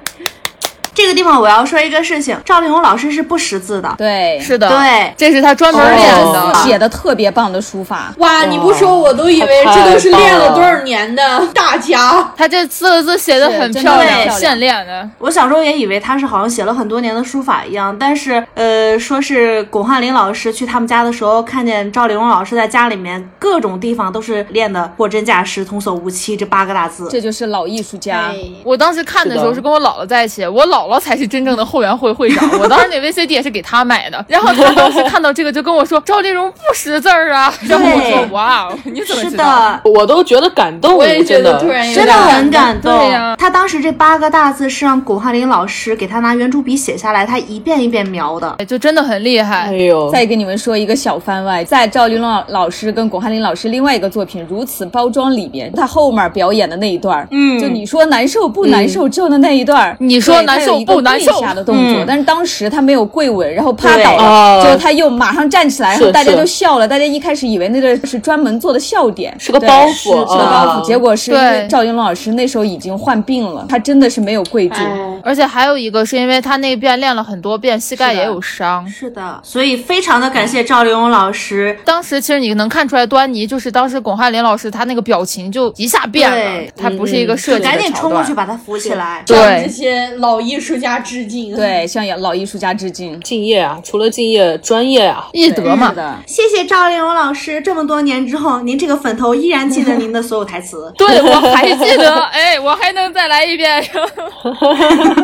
[1.00, 6.54] 这个地方我要说一个事情，赵丽蓉老师是不识字的，对，是的，对这是他专门练的。
[6.62, 12.32] 写的特别棒的书法，哇，你不说我都以为这都是练了多少年的 大家。
[12.36, 15.08] 他这四个字写的很是漂亮，很漂亮现练的。
[15.18, 27.08] 我小时候也以为他是好像写了很多年的书法一样，但是呃，说是巩汉林老师去他们家的时候，看见赵丽蓉老师在家里面各种地方都是练的货真价实、童叟无欺这八个大字。
[27.10, 28.26] 这就是老艺术家。
[28.28, 32.48] 哎我当时看的时候是跟我姥姥在一起，我姥姥才是真正的后援会会长。
[32.58, 39.44] 我当时那 VCD 也是给他买的，然后他当时看到这个就跟我说赵丽蓉不识字儿啊，然后我说哇，你怎么是知道？
[39.84, 39.90] 的。
[39.90, 42.98] 我都觉得感动，我也觉得突然有真的点很感动。
[42.98, 48.56] 对呀他当时这八个大字是让巩汉林老师给他拿圆珠笔写下来，他一遍一遍描的。
[48.66, 49.76] 就真的很厉害哎。
[49.76, 74.76] 呦，再给你们说一个小番外，在赵丽蓉老师跟巩汉林老师另外一个作品《如此包装》里面，他后面表演的那一段，嗯，就你说难受不难受之后的那一段，你说难受一个不难受跪下的动作，嗯但是当时他没有跪稳，然后趴倒哦了，之后他又马上站起来，然后大家是就笑了，大家一开始以为那个是专门做的笑点，是个包袱是是个啊包袱，结果是因为赵丽蓉老师那时候已经患病了，他真的是没有跪住。
[74.76, 78.88] 哎而且还有一个是因为他那遍练了很多遍，膝盖也有伤。
[78.88, 81.76] 是的，所以非常的感谢赵丽蓉老师。
[81.84, 88.32] 当时其实你能看出来端倪，就是当时巩汉林老师他那个表情就一下变了对，他不是一个设计的赶紧冲过去。
[88.32, 89.22] 把他扶起来。
[89.26, 93.18] 对这些老艺术家致敬。，对，向老艺术家致敬。
[93.20, 95.28] 敬业啊，除了敬业，专业啊。
[95.32, 100.92] 艺德嘛是，的，谢谢赵丽蓉老师，这么多年之后，您这个粉头依然记得您的所有台词。
[100.98, 103.82] 对我还记得， 哎，我还能再来一遍。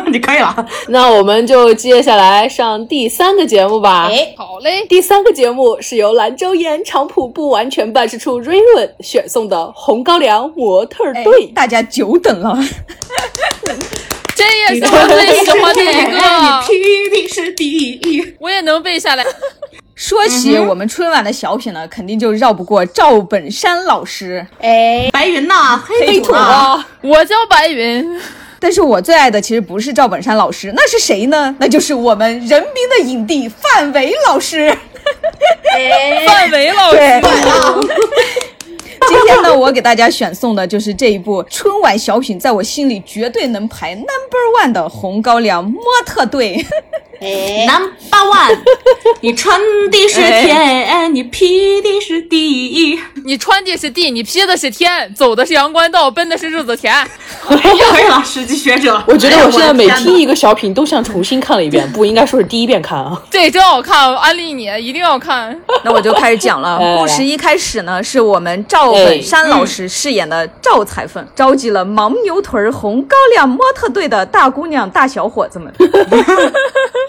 [0.07, 0.65] 你可以了。
[0.87, 4.09] 那我们就接下来上第三个节目吧。
[4.09, 11.47] 哎，好嘞，第三个节目是由兰州盐长浦不完全办事处 Raven 选送的红高粱模特儿队。
[11.47, 12.57] 大家久等了。
[14.37, 18.35] 这也是我最喜欢的一你个，批评是第一。
[18.39, 19.25] 我也能背下来。
[19.95, 24.45] 说起我们春晚的小品呢，肯定就绕不过赵本山老师。
[24.61, 26.87] 哎，白云呐，黑黑土土啊，啊！
[27.01, 28.21] 我叫白云，
[28.59, 31.55] 但是我最爱的其实不是赵本山老师，那是谁呢？
[31.59, 34.71] 那就是我们人民的影帝范伟老师。
[36.27, 36.99] 范伟老师。
[39.07, 44.07] 今天呢，我给大家选送的就是这一部春晚小品，在我心里绝对能排 number
[44.61, 46.57] one 的《红高粱模特队》。
[47.19, 48.57] Number one，
[49.21, 52.99] 你穿的是天，你披的是地。
[53.25, 56.93] 你穿的是地，你披的是天，走的是阳关道，奔的是日子田。
[57.41, 59.01] 可以了，实际学者。
[59.07, 63.21] 我觉得我现在每听一个小品都像重新看了一遍， 不应该说是第一遍看啊。
[63.31, 65.59] 对真好看，安利你一定要看。
[65.83, 66.77] 那我就开始讲了。
[66.81, 75.73] 哎故事一开始呢，是我们赵本山老师饰演的赵裁缝，召集了牦牛屯红高粱模特队的大姑娘、大小伙子们。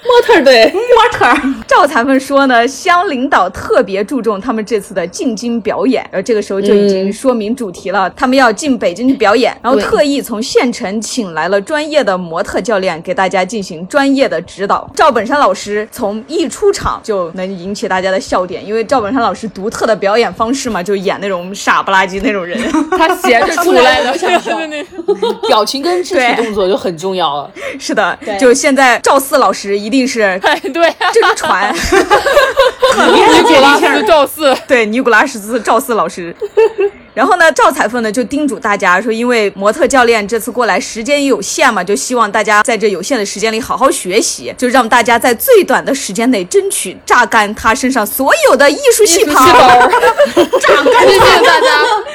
[0.05, 14.89] 模特儿队，模特儿，赵裁缝说呢，乡领导特别注重他们这次的进京表演，然后这个时候就已经说明主题了，他们要进北京去表演，然后特意从县城请来了专业的模特教练，给大家进行专业的指导。
[14.95, 22.59] 赵本山老师从一出场就能引起大家的笑点，因为赵本山老师独特的表演方式嘛，就演那种傻不拉几那种人。
[22.97, 24.01] 他斜着出来
[25.49, 27.51] 表情跟肢体动作就很重要了。
[27.79, 30.39] 是的，就现在赵四老师一定是哎
[30.73, 31.75] 对， 这个船。
[31.75, 36.35] 尼古拉斯赵四，对，尼古拉斯赵四老师。
[37.15, 49.33] 然后呢，赵裁缝呢就叮嘱大家说，因为模特教练这次过来时间也有限嘛，就希望大家在这有限的时间里好好学习，就让大家在最短的时间内争取榨干他身上所有的艺术细胞。
[49.33, 49.89] 细胞，
[51.07, 51.67] 毕竟大家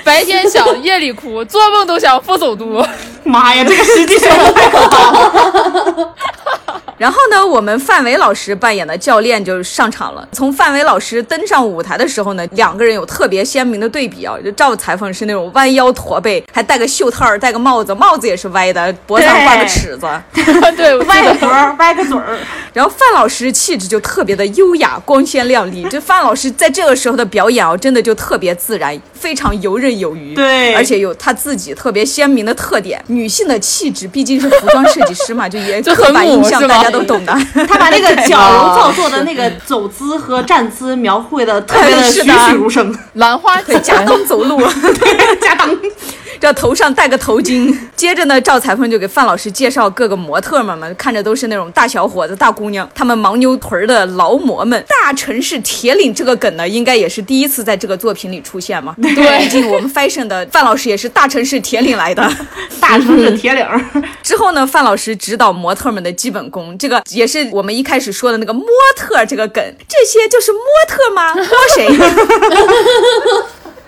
[0.05, 2.81] 白天想，夜里哭，做梦都想副总督。
[3.25, 6.15] 妈呀，这个实际说的太可怕了。
[6.97, 10.27] 然后呢，我们范伟老师扮演的教练就上场了。
[10.32, 14.36] 从范伟老师登上舞台的时候呢，两个人有特别鲜明的对比啊。
[14.43, 20.08] 就赵裁缝是那种弯腰驼背，还戴个袖套儿，戴个帽子，帽子也是歪的，脖子上挂个尺子。
[20.34, 22.38] 对， 我记得歪个脖儿，歪个嘴儿，
[22.73, 25.86] 然后范老师气质就特别的优雅、光鲜亮丽。
[25.91, 30.36] 这范老师在这个时候的表演啊，真的就特别自然，非常游刃有余。
[30.36, 33.03] 对而且有他自己特别鲜明的特点。
[33.08, 37.33] 女性的气质毕竟是服装设计师嘛，就也刻板印象，母是吗大家都懂的。
[37.67, 42.95] 他把那个矫揉造作的那个走姿和站姿描绘的特别 的栩栩如生。
[43.13, 44.57] 兰花指对，夹裆走路，
[44.99, 45.69] 对加当，
[46.43, 47.73] 这头上戴个头巾。
[47.95, 54.84] 接着呢，赵裁缝就给范老师介绍各个模特们嘛，看着都是那种大小伙子、大姑娘，他们牦牛屯儿的劳模们。
[54.89, 58.93] 大城市铁岭这个梗呢，应该也是第一次在这个作品里出现嘛。
[59.01, 62.29] 对，毕竟我们 fashion 的范老师也是大城市铁岭来的。
[62.82, 63.79] 大城市铁岭儿，
[64.21, 68.65] 之后呢，范老师指导模特们的基本功，这个也是我们一开始说的那个模
[68.97, 71.34] 特这个梗，这些就是模特吗？
[71.36, 71.88] 摸谁？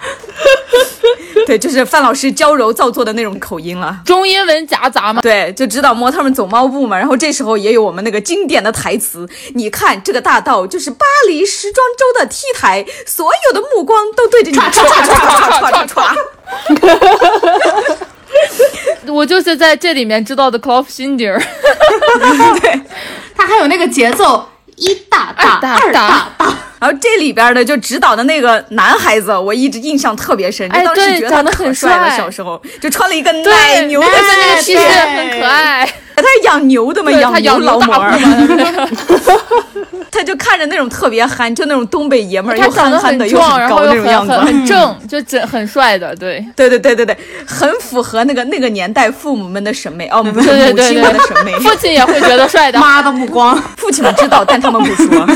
[1.45, 3.99] 对，就是范老师娇柔造作的那种口音了。
[4.05, 5.21] 中英文夹杂嘛。
[5.21, 6.97] 对，就知道模特们走猫步嘛。
[6.97, 16.15] 然后这时候也有我们那个经典的台词：你看这个大道就是巴黎时装周的 T 台，所有的目光都对着你，唰唰唰唰唰唰
[19.05, 19.13] 唰。
[19.13, 21.39] 我就是在这里面知道的 c l o f Cinder，
[23.35, 37.95] 他还有那个节奏，一大大二大二大大大，然后这里边的就指导的那个男孩子，我一直印象特别深，就哎当时觉得他很可帅了，小时候就穿了一个奶，牛的那哎个气质对很可爱，他是养牛的嘛，养牛劳模
[40.11, 44.31] 他就看着那种特别憨，就那种东北爷们儿，又憨憨的，又很，高那种样子。
[44.31, 46.45] 很很正，就真很帅的，对。
[46.55, 51.51] 对对对对对，很符合那个那个年代父母们的审美哦， 不是母亲们的审美。
[51.59, 52.79] 父亲也会觉得帅的。
[52.79, 53.61] 妈的目光。
[53.75, 55.27] 父亲们知道，但他们不说。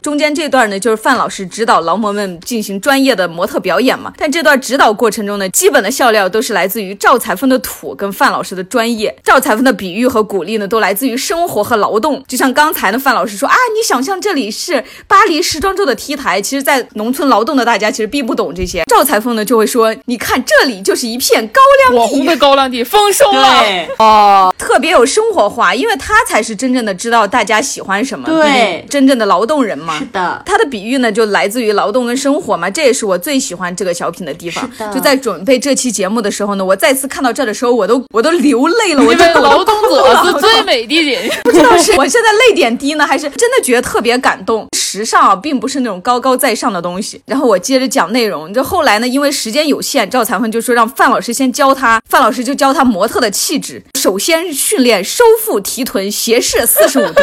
[0.00, 4.12] 中间这段呢，就是范老师指导劳模们进行专业的模特表演嘛。
[4.16, 9.14] 但这段指导过程中呢，基本的笑料都是来自于赵裁缝的土跟范老师的专业。
[9.22, 12.22] 赵裁缝的比喻和鼓励呢，都来自于生活和劳动。
[12.26, 18.84] 就像刚才呢，范老师说啊，你想象这里是巴黎时装周的 T 台，其实，在农村劳动的大家其实并不懂这些。
[18.86, 30.04] 赵裁缝呢就会说，你看这里就是一片高粱地火红的高粱地丰收了，对哦，特别有生活化，因为他才是真正的知道大家喜欢什么，对真正的劳动人嘛是。
[30.06, 41.30] 的，他的比喻呢，就来自于劳动跟生活嘛，这也是我最喜欢这个小品的地方就在准备这期节目的时候呢，我再次看到这的时候，我都我都流泪了，我因为就我都劳动者是最美的人。
[41.44, 44.66] 不知道是 我现在泪点低呢，还是真的觉得特别感动。
[44.72, 47.18] 时尚啊，并不是那种高高在上的东西。
[47.24, 57.22] 然后我接着讲内容，就后来呢，因为时间有限，赵残芬就说让范老师先教他，范老师就教他模特的气质，首先训练收腹提臀，斜视四十五度。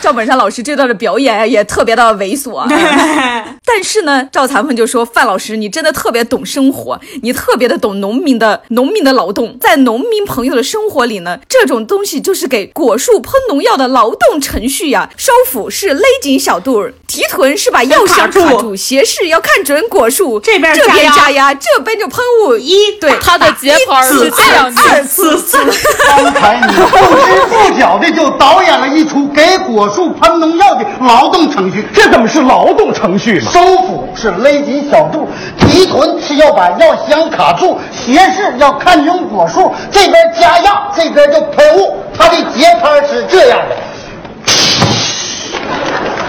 [0.00, 2.68] 赵本山老师这段的表演也特别的猥琐啊。
[3.66, 15.08] 但是呢，赵残芬就说：“范老师，你真的特别懂生活，你特别的懂农民的农民的劳动，在农民朋友的生活里呢，这种东西就是给果树喷农药的劳动程序呀。
[15.16, 25.58] 收腹是勒紧小肚儿，提臀是把药箱卡卡住住，斜视要看准果树，这边这加压边加压，这边就喷雾一对他的节拍儿是这样的，二次次。
[26.06, 33.50] 刚才你不知不觉的就导演了一出给果树喷农药的劳动程序，这怎么是劳动程序嘛？
[33.52, 35.28] 收腹是勒紧小肚，
[35.58, 43.76] 提臀是要把药箱卡住，斜视要看清果树，这边加药，这边就喷雾，它的节拍是这样的：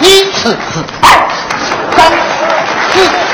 [0.02, 1.36] 一次次，二次
[1.96, 2.06] 三
[2.94, 3.25] 四。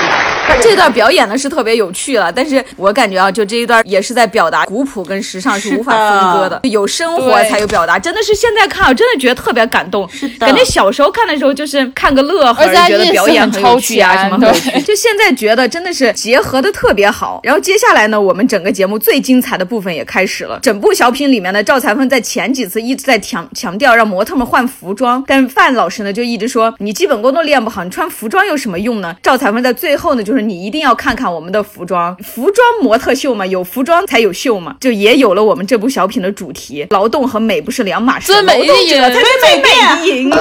[0.62, 7.98] 这段表演呢是特别有趣了，但是我感觉啊，就这一段也是在表达古朴跟时尚是无法分割的，有生活才有表达。
[8.00, 10.10] 真的是现在看，我真的觉得特别感动。
[10.40, 14.72] 感觉小时候看的时候就是看个乐呵，觉得表演很有趣啊，什么很有趣。
[14.82, 17.40] 就现在觉得真的是结合的特别好。
[17.44, 20.60] 然后接下来呢，我们整个节目最精彩的部分也开始了。
[20.62, 29.16] 整部小品里面呢，赵裁缝在前几次一直在强强调让模特们换服装，但范老师呢就一直说你基本功都练不好，你穿服装有什么用呢？
[29.22, 40.06] 赵裁缝在最后呢，就是你一定要看看我们的服装，服装模特秀嘛，有服装才有秀嘛，就也有了我们这部小品的主题：劳动和美不是两码事，劳动者人才是最美的人。
[40.06, 40.38] 严酷，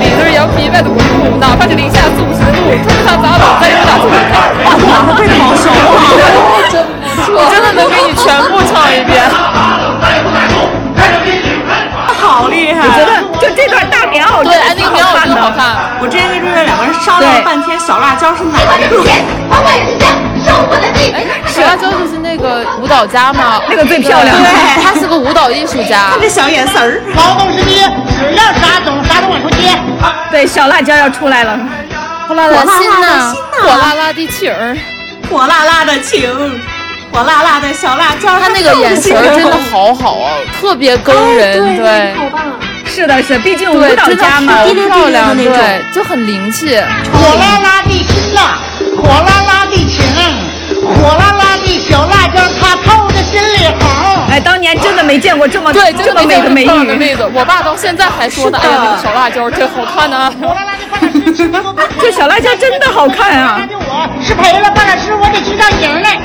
[0.00, 4.14] 里头羊皮外头裹土，哪怕是零下四五十度，穿上砸倒，再有打出被
[5.38, 5.74] 毛收我
[17.06, 18.98] 商量了半天，小辣椒是哪一个？
[21.46, 26.10] 小辣椒就是那个舞蹈家嘛，那个最漂亮对，他是个舞蹈艺术家。
[26.20, 29.78] 这小眼神儿，劳动是第一，只要啥种啥都往出接。
[30.32, 31.56] 对，小辣椒要出来了。
[32.26, 33.32] 火辣辣心呐，
[33.62, 34.76] 火辣辣的心呐
[35.30, 36.28] 火辣辣的情儿，火辣辣的情，
[37.12, 38.36] 火辣辣的小辣椒。
[38.40, 42.16] 他那个眼神儿真的好好啊，特别勾人，对
[42.86, 44.64] 是的，是，毕竟舞对，蹈家嘛好。
[44.64, 46.76] 滴滴漂亮，对，就很灵气。
[47.12, 48.58] 火辣辣的心呐，
[48.96, 50.02] 火辣辣的情，
[50.82, 53.86] 火辣辣的小辣椒，它透着心里红。
[54.30, 56.98] 哎，当年真的没见过这么对，这真的么美的美漂亮的女。
[56.98, 60.32] 妹子，我爸到现在还说呢，哎呀，那个小辣椒真好看呢。
[62.00, 63.60] 这小辣椒真的好看啊！
[63.70, 66.18] 我是赔了范老师，我得去让赢来。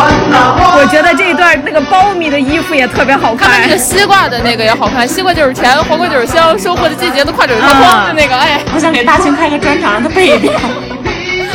[0.00, 3.78] 我觉得这一段那个苞米的衣服也特别好看他们那个。
[3.78, 10.52] 西瓜的那个也好看，西瓜就是甜，黄瓜就是香，收获的季节都快准是慌的那个，哎，我想给大庆开个专场，让他背一遍。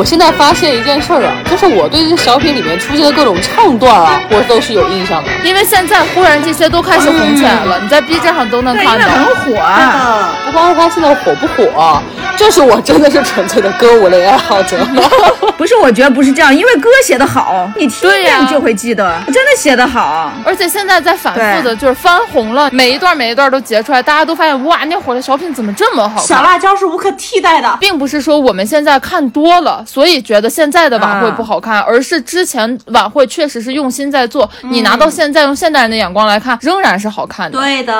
[0.00, 5.28] 我现在发现一件事儿啊，就是我对这小品里面出现的各种唱段啊，我都是有印象的。
[5.44, 9.06] 因为现在忽然这些都开始红起来了，你在 B 站上都能看到。
[9.06, 10.30] 很火啊。
[10.46, 12.00] 不光是他现在火不火，
[12.34, 14.78] 就是我真的是纯粹的歌舞类爱好者。
[15.58, 20.32] 不是，我觉得不是这样，因为歌写得好，你听一对呀遍就会记得，真的写得好。
[20.46, 26.24] 而且现在在反复的，就是翻红了，每一段每一段都截出来，大家都发现哇，那会儿的小品怎么这么好看？
[26.24, 27.76] 小辣椒是无可替代的。
[27.78, 34.48] 并不是说我们现在看多了，所以觉得现在的晚会不好看，而是之前晚会确实是用心在做。
[34.62, 37.58] 你拿到现在用现代人的眼光来看，仍然是好看的。
[37.58, 37.92] 对的，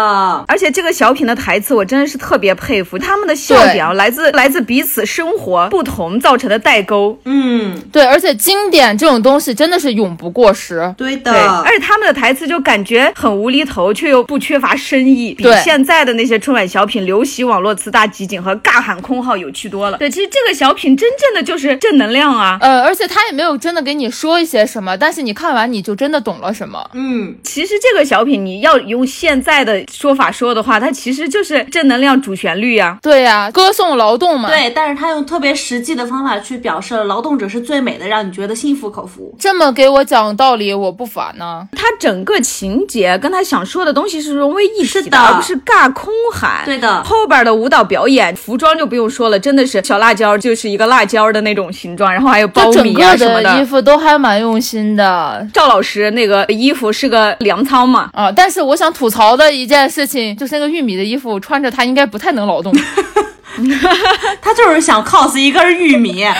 [0.46, 7.18] 而且这个小品的台词，我真的是特别佩服，他们的笑点啊，来自来自彼此生活不同造成的代沟。
[7.24, 10.94] 嗯，对，而且经典这种东西真的是永不过时。
[10.96, 11.32] 对的。
[11.32, 19.98] 对，而且他们的台词就感觉很无厘头，却又不缺乏深意，比对现在的那些春晚小品流行网络词大集锦和尬喊空号有趣多了。
[19.98, 22.58] 对，其实这个小品真正的就是正能量啊。
[22.60, 26.88] 呃，而且他也没有真的给你说一些什么，但是你看完你就真的懂了什么。
[26.92, 39.34] 嗯，其实这个小品你要用现在的说法说的话，它其实就是正能量主旋律呀、对呀、歌颂劳动嘛。，对，但是他用特别实际的方法去表示了劳动者是最美的，让你觉得心服口服。
[39.38, 41.66] 这么给我讲道理，我不烦呢。
[41.72, 46.62] 他整个情节跟他想说的东西是融为一体的，是的而不是尬空喊。
[46.64, 58.30] 对的后边的舞蹈表演、服装就不用说了，真的是小辣椒就是一个辣椒的那种形状，然后还有苞就整个米啊什么的衣服都还蛮用心的赵老师那个衣服是个粮仓嘛，啊。
[58.30, 62.74] 但是我想吐槽的一件事情，就是那个玉米的衣服穿着它应该不太能劳动。
[64.40, 66.24] 他就是想 cos 一根玉米。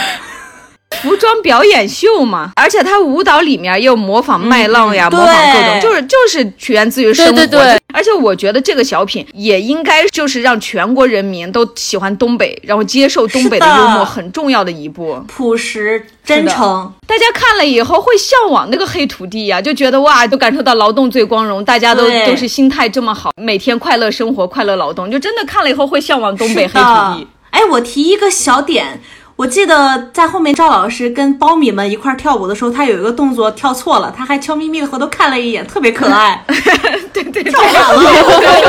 [1.02, 7.32] 服装表演秀嘛，而且他舞蹈里面也有模仿麦浪呀，嗯模仿各种，就是就是源自于生活。
[7.32, 15.22] 对对对而且我觉得这个小品也应该就是让全国人民都喜欢东北，然后接受东北的幽默很重要的一步。
[15.26, 27.26] 朴实真诚，大家看了以后会向往那个黑土地呀、就觉得哇，都感受到劳动最光荣，大家都都是心态这么好，每天快乐生活，快乐劳动，就真的看了以后会向往东北黑土地。
[27.50, 29.00] 哎，我提一个小点，
[29.40, 36.44] 我记得在后面赵老师跟苞米们一块儿跳舞的时候，他有一个动作跳错了，他还悄咪咪的回头看了一眼，特别可爱。
[37.10, 38.02] 对对对，跳反了，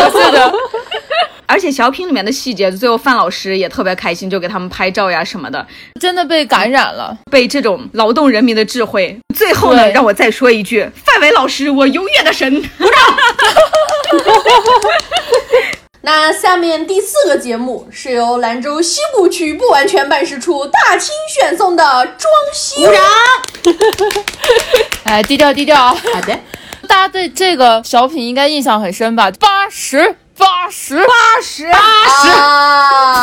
[0.09, 0.53] 是的，
[1.45, 5.67] 而且小品里面的细节，最后范老师也特别开心，就给他们拍照呀什么的。
[5.99, 7.17] 真的被感染了。
[7.29, 9.19] 被这种劳动人民的智慧。
[9.35, 12.49] 最后呢，让我再说一句，范伟老师，我永远的神。
[16.03, 21.83] 那下面第四个节目是由兰州西部区不完全办事处大清选送的
[22.17, 22.91] 装修。
[25.05, 25.95] 哎，低调低调啊！
[26.13, 26.39] 好的，
[26.87, 29.29] 大家对这个小品应该印象很深吧？
[29.39, 30.95] 八十八十。
[30.97, 31.67] 八十。
[31.69, 31.77] 八
[32.23, 32.29] 十，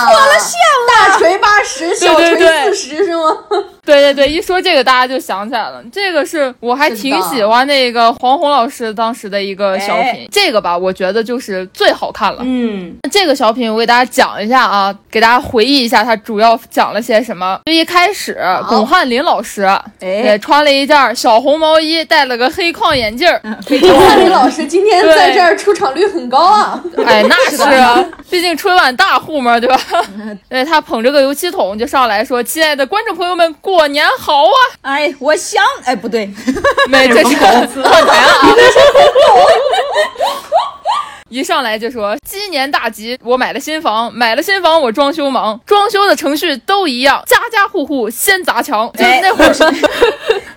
[0.07, 3.37] 破了线了，大锤八十，小锤四十是吗？
[3.85, 5.83] 对对对，一说这个大家就想起来了。
[5.91, 12.41] 这个是我还挺喜欢那个黄宏老师当时的一个小品，这个吧，我觉得就是最好看了。
[12.43, 17.59] 嗯，这个小品我给大家讲一下啊，给大家回忆一下它主要讲了些什么。
[17.65, 18.39] 就一开始，
[18.69, 19.63] 巩汉林老师
[20.01, 20.39] 哎。
[20.39, 23.29] 穿了一件小红毛衣，戴了个黑框眼镜
[23.67, 26.81] 巩汉林老师今天在这儿出场率很高啊。
[27.07, 29.81] 哎，那是啊，毕竟春晚大户嘛，对吧？
[30.49, 36.29] 对 他捧着个油漆桶就上来说：“亲爱的观众朋友们，过年好啊哎，我想，哎，不对，！”
[36.89, 38.49] 没， 这是换台了啊。
[41.31, 48.91] 一上来就说鸡年大吉，我买了新房，买了新房我装修忙，装修的程序都一样，家家户户先砸墙。
[48.95, 49.63] 就是那会儿是，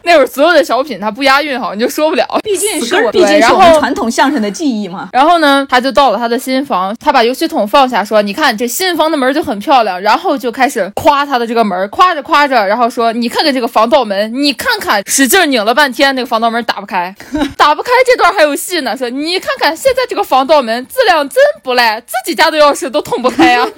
[0.06, 2.26] 那会儿所有的小品他不押韵好像就说不了。
[2.44, 5.10] 毕竟是我，毕竟是我们传统相声的记忆嘛。
[5.14, 17.14] 然后呢，他就到了他的新房，他把油漆桶放下，说：“你看这新房的门就很漂亮。”然后就开始夸他的这个门，夸着夸着，然后说：“你看看这个防盗门，你看看，使劲拧了半天，那个防盗门打不开，
[17.56, 17.92] 打不开。
[18.06, 23.64] 这段还有戏呢，说你看看现在这个防盗门质量真不赖，自己家的钥匙都捅不开呀、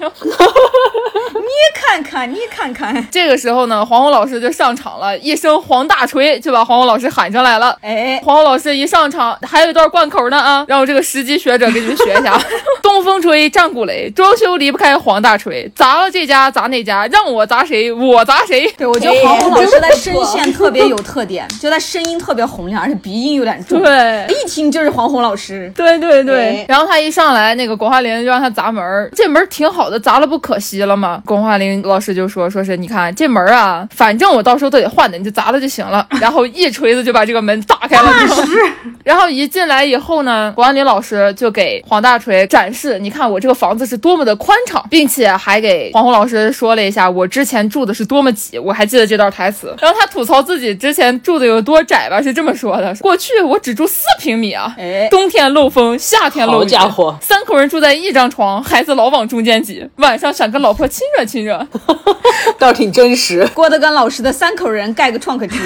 [1.74, 7.76] 看看，你看看，这个时候呢，黄宏老师就上场了，一声黄大锤就把黄宏老师喊上来了。
[7.82, 12.40] 哎，黄宏老师一上场，还有一段贯口呢啊，让我这个十级学者给你们学一下。
[12.82, 18.70] 东风吹，战鼓擂，装修离不开黄大锤，砸了这家砸那家，让我砸谁我砸谁。
[18.76, 25.72] 对我觉得黄宏老师的声线特别有特点，就他声音特别洪亮，而且鼻音有点重，对一听就是黄宏老师。
[25.74, 31.22] 对对对，然后他一上来，那个巩汉林就让他砸门儿，这门儿挺好的，砸了不可惜了吗？
[31.24, 36.03] 巩汉林老师就说，说是你看这门儿啊，反正我到时候都得换的，你就砸了就行了。
[36.20, 38.12] 然后一锤子就把这个门打开了。
[39.04, 49.74] 然后一进来以后呢，国安林老师就给黄大锤展示，你看我这个房子是多么的宽敞，并且还给黄宏老师说了一下我之前住的是多么挤，我还记得这段台词。
[49.80, 61.66] 然后他吐槽自己之前住的有多窄吧，是这么说的：过去我只住四平米啊，哎冬天漏风，夏天漏好雨，家伙三口人住在一张床，孩子老往中间挤，晚上想跟老婆亲热亲热。
[62.58, 63.46] 倒挺真实。
[63.54, 65.58] 郭德纲老师的三口人盖个创可贴，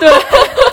[0.00, 0.10] 对，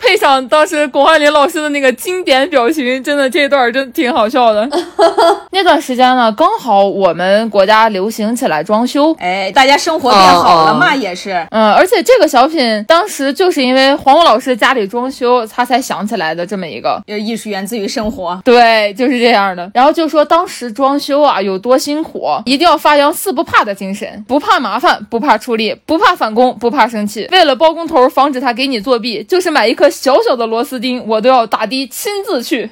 [0.00, 4.68] 配上当时巩汉林老师的那个经典表情，真的这一段真挺好笑的。
[5.52, 9.14] 那段时间呢，刚好我们国家流行起来装修。
[9.18, 11.46] 哎，大家生活变好了嘛，也是。
[11.50, 17.00] 嗯，而且这个小品当时就是因为黄渤老师家里装修，他才想起来的这么一个。
[17.06, 19.70] 有艺术源自于生活，对，就是这样的。
[19.74, 27.28] 然后就说当时装修啊有多辛苦，一定要发扬四不怕的精神，不怕麻烦，不怕出力，不怕返工，不怕生气。
[27.30, 32.70] 为了包工头防止他给你作弊，就是买一颗小小的螺丝钉，我都要打的亲自去。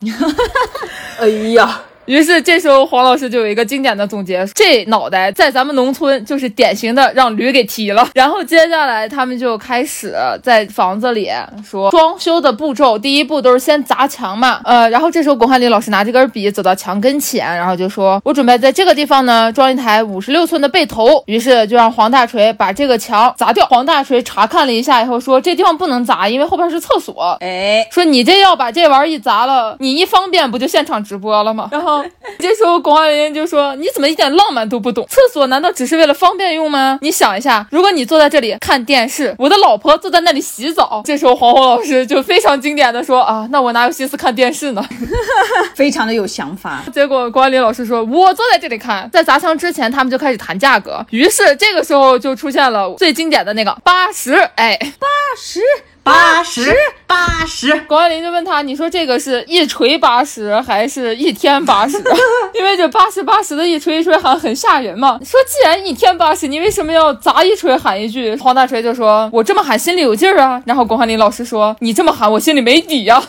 [1.21, 8.09] 哎呀，于是这时候黄老师就有一个经典的总结：这脑袋在咱们农村就是典型的让驴给踢了。
[8.15, 11.31] 然后接下来他们就开始在房子里
[11.63, 14.59] 说装修的步骤，第一步都是先砸墙嘛。
[14.65, 23.67] 呃，然后这时候巩汉林老师拿这根笔走到墙跟前，然后就说：“我准备在这个地方呢装一台五十六寸的背投。”于是就让黄大锤把这个墙砸掉。
[23.67, 31.69] 黄大锤查看了一下以后说：“这地方不能砸，因为后边是厕所。”哎，说你这要把这玩意儿一砸了，你一方便不就现场直播了吗？
[31.71, 31.98] 然后
[32.39, 35.07] 这时候巩汉林就说：“你怎么一点浪漫都不懂？
[35.09, 36.99] 厕所难道只是为了方便用吗？
[37.03, 44.85] 你想一下，如果你坐在这里看电视，我的老婆坐在那里洗澡，这时候黄宏老师就非常经典的说啊，那我哪有心思看电视呢？
[45.75, 46.83] 非常的有想法。
[46.93, 51.05] 结果关林老师说：“我坐在这里看。”在砸墙之前，他们就开始谈价格。
[51.11, 55.61] 于是这个时候就出现了最经典的那个八十，哎，八十
[56.09, 56.75] 八十
[57.07, 61.99] 八十，广安林就问他：“你说这个是一锤八十还是一天八十？
[62.55, 65.19] 因为这八十八十的一锤一锤喊很吓人嘛。
[65.23, 73.23] 说既然一天八十，你为什么要砸一锤喊一句？”黄大锤就说：“我这么喊心里有劲儿啊。”然后巩汉林老师说：“你这么喊我心里没底呀、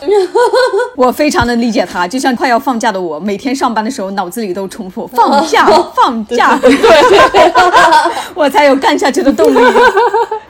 [0.96, 7.52] 我非常能理解他，就像快要放假的我，每天上班的时候脑子里都重复放假，放假， 对，
[8.34, 9.58] 我才有干下去的动力。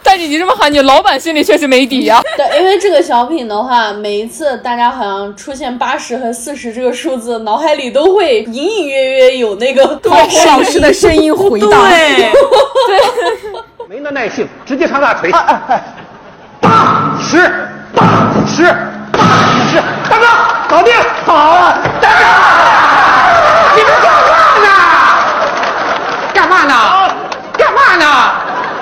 [0.02, 12.32] 但是你这么喊，你老板心里确实没底呀、对，因为这个小品的话，每一次大家好像出现八十和四十这个数字，脑海里都会隐隐约约有那个黄老师的声音回荡，对，
[13.88, 15.30] 没那耐性，直接上大锤。
[16.60, 17.50] 八十，
[17.94, 18.02] 八
[18.46, 18.64] 十，
[19.12, 19.20] 八
[19.70, 20.26] 十，大哥，
[20.68, 20.94] 搞定，
[21.24, 22.24] 好啊，大哥，
[23.76, 24.28] 你们干嘛
[24.62, 24.68] 呢？
[26.34, 26.74] 干嘛呢？
[27.56, 28.04] 干嘛呢？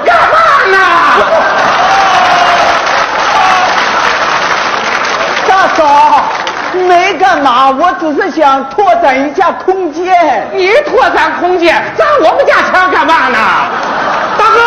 [0.04, 0.36] 干嘛
[0.70, 0.76] 呢？
[5.46, 5.80] 大嫂，
[7.08, 10.46] 没干嘛，我只是想拓展一下空间。
[10.52, 13.38] 你拓展空间，砸我们家墙干嘛呢？
[14.36, 14.60] 大哥，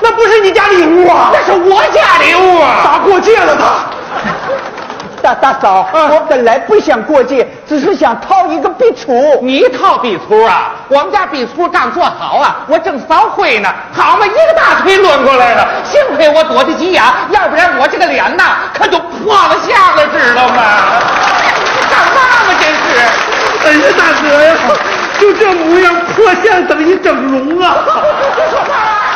[0.00, 2.76] 那不是你家礼物啊，那是我家礼物啊！
[2.84, 3.99] 咋过界了他？
[5.22, 9.38] 大大嫂，我本来不想过界，只是想套一个壁橱。
[9.40, 10.72] 你套壁橱啊？
[10.88, 20.62] 我们家壁橱刚做好啊，我正扫灰呢，好嘛，一个大腿抡过来了，幸亏我躲得急眼，要不然我这个脸呐可就破了相了，知道吗？
[21.90, 22.80] 干嘛嘛，真是！
[23.62, 24.56] 哎呀，大哥呀，
[25.18, 27.76] 就这模样，破相等于整容啊！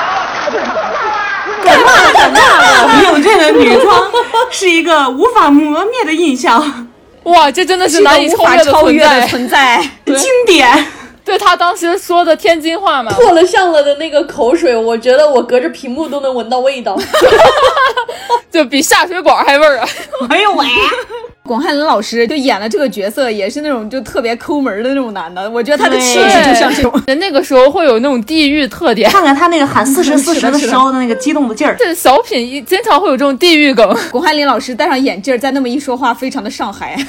[1.64, 3.02] 干嘛干嘛？
[3.02, 4.10] 用这的女装
[4.50, 6.88] 是一个无法磨灭的印象，
[7.24, 9.76] 哇，这真的是是难以超超越的越的存在。
[10.04, 10.16] 存在。
[10.18, 10.86] 经典。
[11.24, 16.94] 对他当时说的天津话嘛，破了相了的那个口水，我觉得我隔着屏幕都能闻到味道。
[18.52, 19.88] 就比下水管还味儿啊！
[20.28, 20.66] 哎呦喂！
[21.46, 26.90] 巩汉林老师就演了这个角色，也是那种就特别抠门的那种男的，我觉得他的气质就像这种。
[27.06, 29.10] 人那个时候会有那种地域特点。
[29.10, 31.76] 看看他那个喊四十四十的时候的那个激动的劲儿。
[31.78, 33.94] 这小品一经常会有这种地域梗。
[34.10, 36.96] 巩汉林老师戴上眼镜儿，再那么一说话，非常的上海。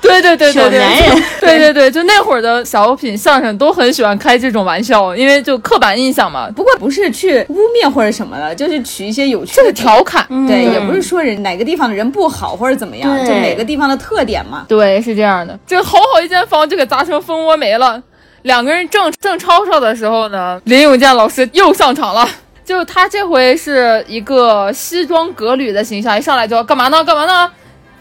[0.00, 10.26] 对对对对对，小男人对对对，就那会儿的小品相声都很喜欢开这种玩笑，因为就刻板印象嘛，不过不是去污蔑或者什么的，就是取一些有趣就是的调侃。
[10.48, 14.64] 对，也不是说人哪个地方的人不好或者怎么样，对就哪个地方的特点嘛。
[14.68, 15.58] 对，是这样的。
[15.66, 18.02] 这好好一间房就给砸成蜂窝煤了。
[18.42, 22.26] 两个人正正吵吵的时候呢，林永健老师又上场了。
[22.64, 27.02] 就他这回是一个西装革履的形象，一上来就要干嘛呢？
[27.04, 27.50] 干嘛呢？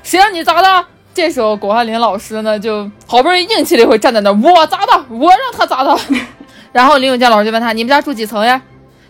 [0.04, 0.86] 谁让你砸的？
[1.14, 5.98] 这时候巩汉林老师呢，就好不容易硬气了一回，站在那儿，我砸的，我让他砸的。
[6.72, 8.62] 然后林永健老师就问他：“你们家住几层呀？”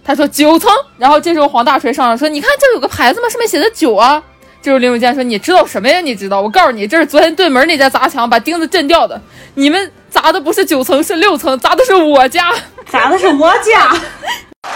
[0.03, 0.71] 他说九层。
[0.97, 3.27] 然后这时候黄大锤上来说，你看这有个牌子吗？
[3.29, 4.23] 上面写的九啊。
[4.61, 6.01] 这时候林永健说，你知道什么呀？
[6.01, 6.41] 你知道？
[6.41, 9.19] 我告诉你，这是昨天对门那家砸墙把钉子震掉的。
[9.55, 12.51] 你们砸的不是九层，是六层，砸的是我家。
[12.91, 13.87] 砸的是我家。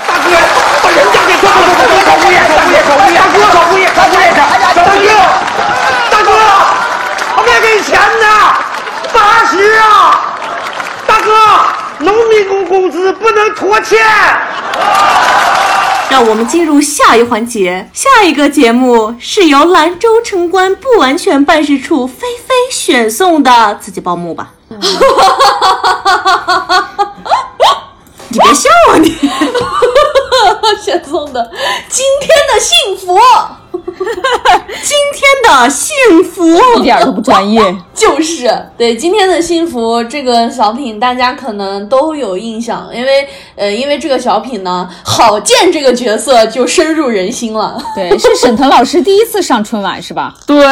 [0.08, 0.32] 大哥，
[0.82, 1.68] 把人家给抓了！
[2.06, 3.18] 找物业，找物业，找物业！
[3.20, 4.36] 大哥，找物业，找物业去！
[4.40, 4.72] 大哥，
[6.10, 6.32] 大哥，
[7.36, 8.26] 我没给钱呢，
[9.12, 9.84] 八十啊！
[11.06, 11.30] 大哥，
[12.00, 14.00] 农民工工资不能拖欠。
[16.14, 24.54] 让我们进入下一环节，下一个节目是由兰州城关不完全办事处菲菲选送的，自己报幕吧。
[28.28, 29.10] 你别笑啊你！
[30.86, 31.52] 选送的
[31.90, 33.20] 今天的幸福，
[34.84, 36.46] 今天的幸福
[36.78, 37.62] 一点都不专业。
[37.94, 47.78] 就是对今天的幸福这个小品，大家可能都有印象，因为呃，因为这个小品呢，郝建这个角色就深入人心了。
[47.96, 50.34] 对，是沈腾老师第一次上春晚是吧？
[50.46, 50.66] 对，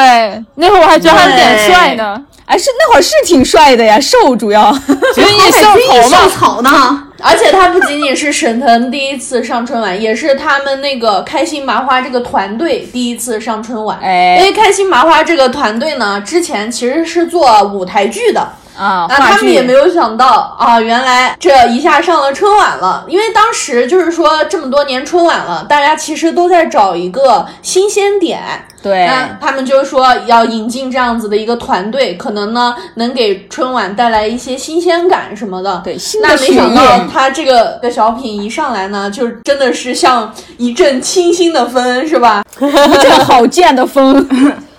[0.56, 2.22] 那会儿我还觉得他有点帅呢。
[2.46, 4.72] 哎，是那会儿是挺帅的呀，瘦主要。
[5.16, 7.04] 军艺还军艺秀校草呢。
[7.24, 14.00] 而且他不仅仅是沈腾第一次上春晚，也是他们那个开心麻花这个团队第一次上春晚。
[14.02, 18.48] 哎因为开心麻花这个团队呢，之前其实是做舞台剧的。
[18.78, 23.06] 啊，那，他们也没有想到啊，原来这一下上了春晚了。
[23.08, 28.42] 因为当时就是说这么多年春晚了，大家其实都在找一个新鲜点。
[28.84, 35.80] 对那他们就说要引进这样子的一个团队，可能呢能给春晚带来一些新鲜感什么的。
[35.84, 42.44] 对那没想到他这个的小品一上来呢，就真的是像一阵清新的风，是吧？
[42.60, 44.28] 一阵好贱的风。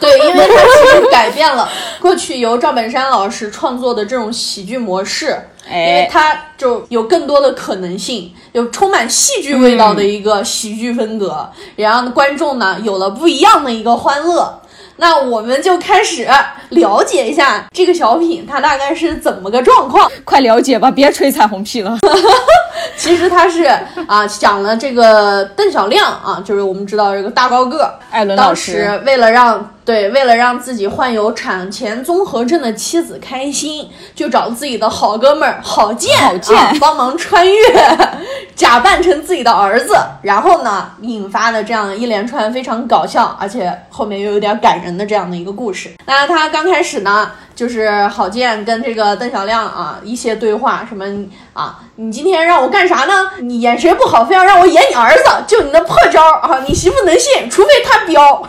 [0.00, 1.68] 对，因为它其实改变了
[2.00, 5.26] 过去由赵本山老师创作的这种喜剧模式，
[5.66, 14.60] 因为哎，它就有更多的可能性，有充满戏剧味道的一个喜剧风格，也让观众呢有了不一样的一个欢乐。
[15.02, 16.28] 那我们就开始
[16.68, 20.08] 了解一下这个小品它大概是怎么个状况。
[20.24, 21.98] 快了解吧，别吹彩虹屁了。
[22.96, 23.64] 其实它是
[24.06, 37.98] 啊讲了这个邓小亮啊，就是我们知道这个大高个儿，艾伦老当师时为了让对为了让自己患有产前综合症的妻子开心，就找自己的好哥们儿郝建郝建啊帮忙穿越，
[38.54, 45.90] 假扮成自己的儿子，然后呢引发的这样一连串非常搞笑，而且后面又有点感人的这样的一个故事。
[46.06, 51.04] 那他刚开始呢，就是郝建跟这个邓小亮啊一些对话，什么
[51.52, 53.30] 啊，你今天让我干啥呢？
[53.40, 58.48] 你演谁不好，非要让我演你儿子，就你那破招啊，你媳妇能信，除非他彪。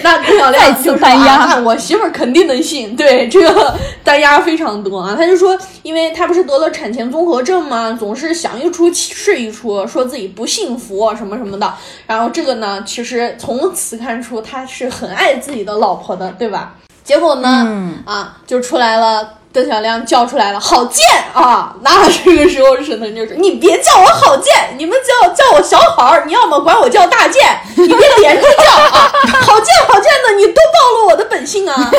[0.04, 2.96] 那邓小亮就说再次单压啊，那我媳妇儿肯定能信。
[2.96, 5.14] 对， 这个单压非常多啊。
[5.16, 11.74] 他就说，因为他不是得了产前综合症嘛，总是想一出是一出，说自己不幸福什么什么的。
[12.06, 16.74] 然后这个呢，其实从此看出他是很爱自己的老婆的，对吧？
[17.02, 19.39] 结果呢，啊，就出来了。
[19.52, 21.74] 邓小亮叫出来了，郝建啊！
[21.82, 27.42] 那这个时候沈腾就说：“你别叫我郝建，你们叫叫我小好儿，你要么管我叫大建，
[27.74, 29.10] 你别连着叫啊！
[29.42, 31.90] 郝建郝建的，你多暴露我的本性啊！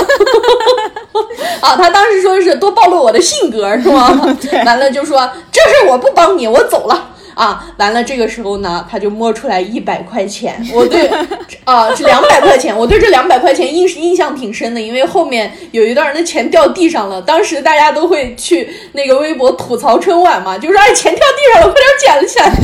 [1.59, 4.09] 啊，他当时说的是多暴露我的性格是吗？
[4.65, 7.09] 完了就说这事我不帮你，我走了。
[7.33, 11.09] 啊，完了，这个时候呢，他就摸出来一百块钱， 我对，
[11.63, 22.51] 啊，是两百块钱，我对这两百块钱印印象挺深的，因为后面有一段那钱掉地上了，当时大家都会去那个微博吐槽春晚嘛，就说哎，钱掉地上了，快点捡起来。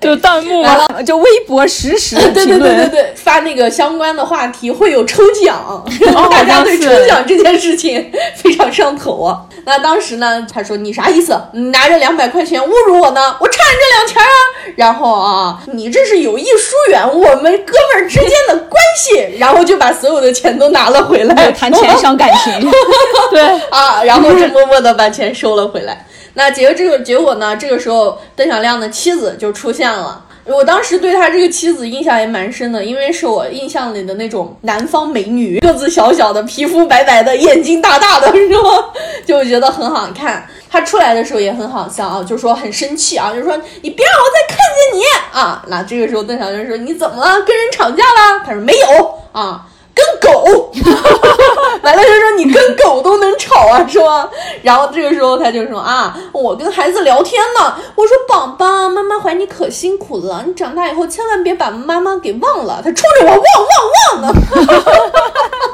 [0.00, 2.88] 就弹幕完，了， 就微博实时的对对对对。
[2.88, 5.84] 对，发那个相关的话题会有抽奖，
[6.30, 9.42] 大家对抽奖这件事情非常上头啊。
[9.64, 11.36] 那当时呢，他说你啥意思？
[11.52, 13.17] 你拿着两百块钱侮辱我呢？
[13.40, 14.28] 我差你这两钱啊！
[14.76, 22.70] 然后啊，你这是有意疏远我们哥们儿之间的关系，然后就把所有的钱都拿了回来，谈钱伤感情，
[23.30, 26.06] 对， 啊，然后就默默的把钱收了回来。
[26.34, 27.56] 那结果这个结果呢？
[27.56, 30.22] 这个时候邓小亮的妻子就出现了。
[30.48, 38.84] 我当时对他这个妻子印象也蛮深的，因为是我印象里的那种南方美女，个子小小的，皮肤白白的，眼睛大大的，是吗？
[39.26, 40.48] 就觉得很好看。
[40.70, 45.62] 他出来的时候也很好笑啊，就说很生气啊，就说你别让我再看见你啊。
[45.68, 47.42] 那这个时候邓小平说你怎么了？
[47.42, 48.42] 跟人吵架了？
[48.44, 49.66] 他说没有啊。
[49.98, 50.70] 跟狗，
[51.82, 54.28] 完了就说你跟狗都能吵啊， 是吧？
[54.62, 62.80] 然后这个时候他就说啊，我跟孩子聊天呢，我说宝宝，妈妈怀你可辛苦了，你长大以后千万别把妈妈给忘了。
[62.82, 64.34] 他冲着我汪汪汪的，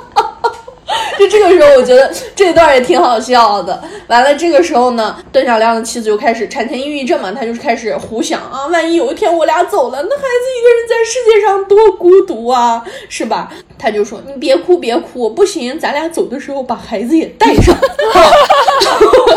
[1.18, 3.82] 就这个时候，我觉得这段也挺好笑的。
[4.08, 13.50] 完了，这个时候呢，邓小亮的妻子就开始产前抑郁症嘛，他就开始胡想啊，万一有一天我俩走了，那孩子一个人在世界上多孤独啊，是吧？
[13.76, 17.74] 他就说：“你别哭，别哭，不行，咱俩走的时候把孩子也带上。”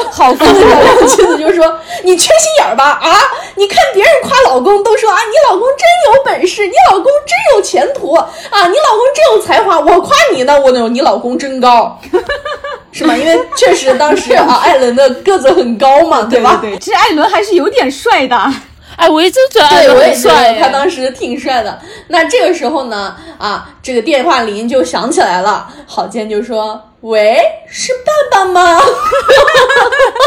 [0.10, 2.92] 好，邓小亮的妻子就说：“你缺心眼儿吧？
[3.02, 3.12] 啊，
[3.56, 9.80] 你看别人夸老公都说啊，你老公真有本事，你老公真有前途啊，你老公真有才华。
[9.80, 12.00] 我夸你呢，我有你老公真高，
[12.92, 13.16] 是吗？
[13.16, 16.60] 因为确实当时啊，艾伦的个子很高嘛，对吧？
[16.62, 18.54] 对，其实艾伦还是有点帅的。
[18.96, 21.80] 哎，我一直觉得艾对，我伦也帅，他当时挺帅的。
[22.08, 27.38] 那这个时候呢，啊，这个电话铃就响起来了，郝建就说：“喂，
[27.70, 27.94] 是
[28.32, 28.82] 爸爸吗？”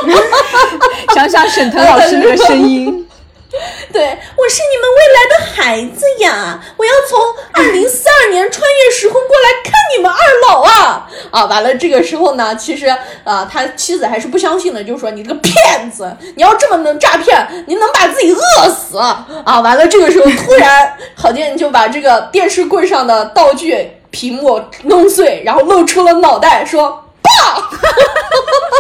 [1.15, 3.09] 想想沈腾老师那个声音，
[3.93, 4.03] 对，
[4.37, 6.61] 我是你们未来的孩子呀！
[6.77, 7.19] 我要从
[7.53, 11.09] 二零四二年穿越时空过来看你们二老啊！
[11.33, 12.87] 啊，完了，这个时候呢，其实
[13.25, 19.27] 啊，他妻子还是不相信的，就说你这个骗子，你要这么能诈骗，你能把自己饿死啊！
[19.61, 27.05] 完了，这个时候突然郝建就把这个电视柜上的道具屏幕弄碎，然后露出了脑袋，说。
[27.23, 27.31] 爸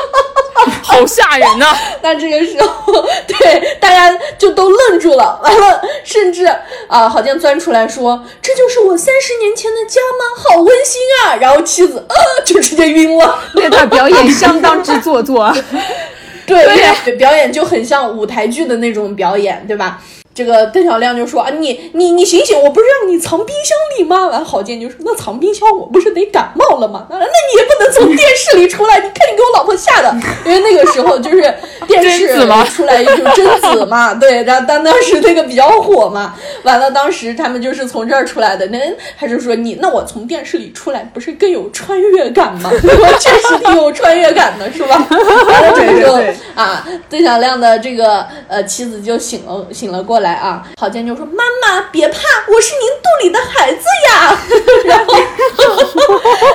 [1.00, 5.40] 好吓人呐、 那这个时候，对大家就都愣住了。
[5.42, 6.44] 完了，甚至
[6.88, 10.42] 啊，郝建钻出来说：“这就是我三十年前的家吗？
[10.42, 13.38] 好温馨啊！”然后妻子呃就直接晕了。
[13.56, 15.52] 这段表演相当之做作。
[16.46, 16.64] 对
[17.04, 20.02] 对，表演就很像舞台剧的那种表演，对吧？
[20.40, 24.28] 这个邓小亮就说啊，你你你醒醒，我不是让你藏冰箱里吗？
[24.28, 27.06] 完，郝建就说那藏冰箱我不是得感冒了吗？
[27.10, 30.10] 那那你也不能从电视里出来，你看你给我老婆吓的，
[30.46, 31.42] 因为那个时候就是
[31.86, 32.28] 电视
[32.70, 38.78] 出来就贞子嘛，对，然后当当时那个比较火嘛，完了当时他们就是从这儿出来的，那
[39.18, 42.70] 他就说你那我从电视里出来不是更有穿越感吗？
[42.72, 45.06] 我确实挺有穿越感的，是吧？
[45.10, 46.18] 完了这个时候
[46.54, 52.18] 啊，邓小亮的这个呃妻子就醒了醒了过来啊，郝建就说：“妈妈别怕，
[52.48, 54.38] 我是您肚里的孩子呀。
[54.84, 55.14] ”然后，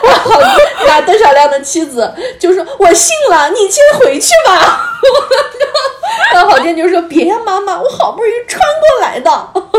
[0.04, 0.42] 然后
[0.86, 4.92] 那邓小亮的妻子就说：“我信了，你先回去吧。”
[6.34, 9.30] 然后郝建就说：“别呀，妈妈，我好不容易穿过来的，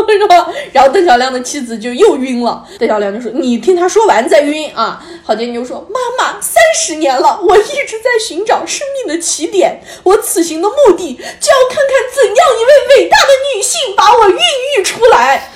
[0.09, 2.65] 是吧？”然后邓小亮的妻子就又晕了。
[2.79, 14.39] 邓小亮就说：“你听他说完再晕啊。”郝建就说：“妈妈，三十年了，我一直在寻找生命的起点，我此行的目的就要看看怎样一位伟大的女性把我孕
[14.79, 15.51] 育出来。”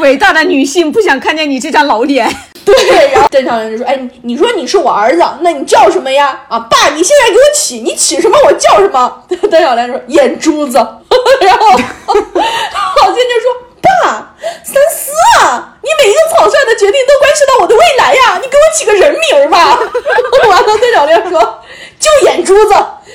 [0.00, 2.28] 伟大的女性不想看见你这张老脸。
[2.74, 6.40] 对，然后邓小亮就说：“哎，你说你是我儿子，那你叫什么呀？
[6.48, 10.78] 啊，爸，你现在给我起，你起什么我叫什么？” 邓小亮说：“眼珠子。
[11.40, 11.78] ”然后郝
[13.12, 13.52] 建就说
[13.82, 19.78] ：“爸，三思啊，你每一个草率的决定都关系到我的未来呀，你给我起个人名儿吧。
[20.48, 21.60] ”完了，邓小亮说
[21.98, 22.74] ：“就眼珠子。”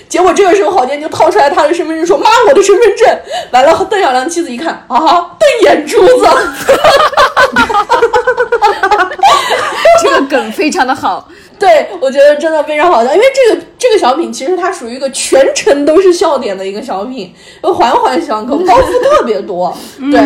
[0.10, 3.08] 结果这个时候，郝建就掏出来他的身份证说：“妈，我的身份证。”
[3.52, 4.98] 完了，邓小亮妻子一看，啊，
[5.40, 6.28] 瞪眼珠子。
[10.02, 11.30] 这个梗非常的好。
[11.60, 19.74] 对，我觉得真的非常好笑，因为这个这个小品其实它属于一个全程都是笑点的一个小品，环环相扣，包袱特别多。
[20.12, 20.20] 对，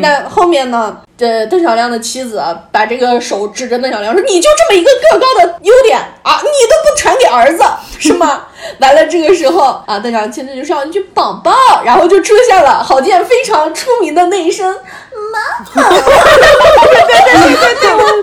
[0.00, 0.98] 那后面呢？
[1.18, 7.64] 这邓小亮的妻子啊把这个手指着邓小亮说：“你就这么一个个高的优点啊，你都不传给儿子
[7.98, 8.42] 是吗？”
[8.80, 11.52] 完了，这个时候啊，邓小亮妻子就上一句“宝宝”，
[11.84, 14.74] 然后就出现了郝建非常出名的那一声
[15.32, 15.88] “妈妈”。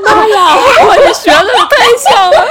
[0.04, 0.58] 妈呀，
[0.88, 2.46] 我也学的太像了。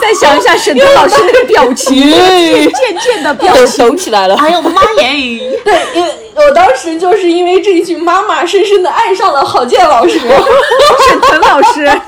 [0.00, 3.88] 再想一下沈腾老师那个表情， 渐渐的表抖情。
[3.88, 4.36] 抖起来了。
[4.36, 5.58] 还有妈耶！
[5.64, 10.18] 对，因为我当时就是因为这一句“妈妈”，深深的爱上了郝建老师。
[11.08, 12.00] 沈腾老师，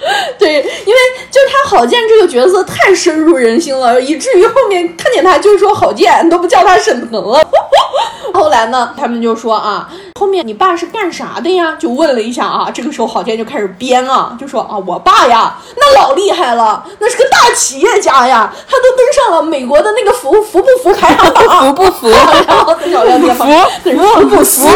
[0.38, 7.40] 对，因为就他郝建这个角色太深入人心了，以至于后面看见他就说郝建，都不叫他沈腾了。
[8.34, 9.88] 后来呢，他们就说啊，
[10.20, 11.76] 后面你爸是干啥的呀？
[11.78, 22.08] 就问了一下啊，这个时候郝建就开始编啊，就说啊，我爸呀，那老厉害了，那是个大企业家呀，他都登上了美国的那个福福不服排行榜，服不服？
[22.46, 24.66] 然后邓小亮在旁边，福布斯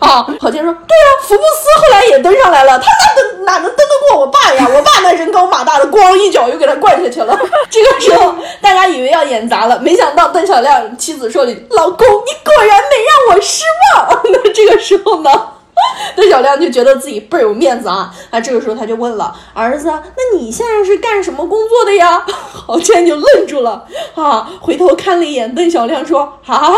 [0.00, 4.65] 啊，郝建说，对啊，福布斯后来也登上来了，他哪登哪能登得过我爸呀？
[4.68, 7.38] 我爸那人高马大的，咣一脚又给他灌下去了。
[7.70, 13.64] 这个时候大家以为要演砸了，没想到邓小亮妻子说了一句：“老公，你果然没让我失
[13.94, 15.30] 望。” 那这个时候呢？
[16.16, 18.12] 邓小亮就觉得自己倍儿有面子啊！
[18.30, 22.24] 啊，这个时候他就问了儿子：“那你现在是干什么工作的呀？”
[22.66, 26.74] 郝建就愣住了啊，回头看了一眼邓小亮，说：“啊，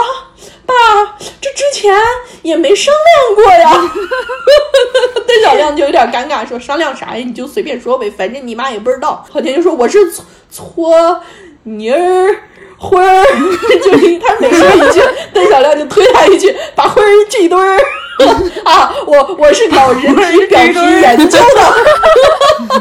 [0.66, 0.74] 爸，
[1.40, 1.94] 这之前
[2.42, 3.70] 也没商量过呀。
[5.26, 7.22] 邓小亮就有点尴尬，说商量啥呀？
[7.24, 9.24] 你就随便说呗，反正你妈也不知道。
[9.30, 11.20] 郝建就说我是搓搓
[11.62, 12.36] 泥儿。
[12.80, 13.24] 灰儿，
[13.82, 13.90] 就
[14.24, 15.01] 他每说一句，
[15.34, 17.76] 邓小亮就推他一句，把灰儿这一堆儿
[18.64, 21.75] 啊，我我是搞人体 表皮研究的，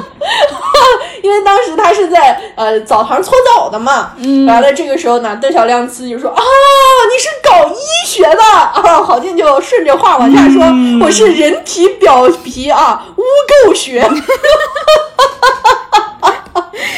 [1.22, 4.12] 因为当时他是在呃澡堂搓澡的嘛，
[4.48, 10.64] 完了这个时候呢，邓小亮自己就说啊，你是搞医学的啊，郝静就顺着话往下说，
[11.06, 13.24] 我是人体表皮啊污
[13.68, 14.10] 垢学。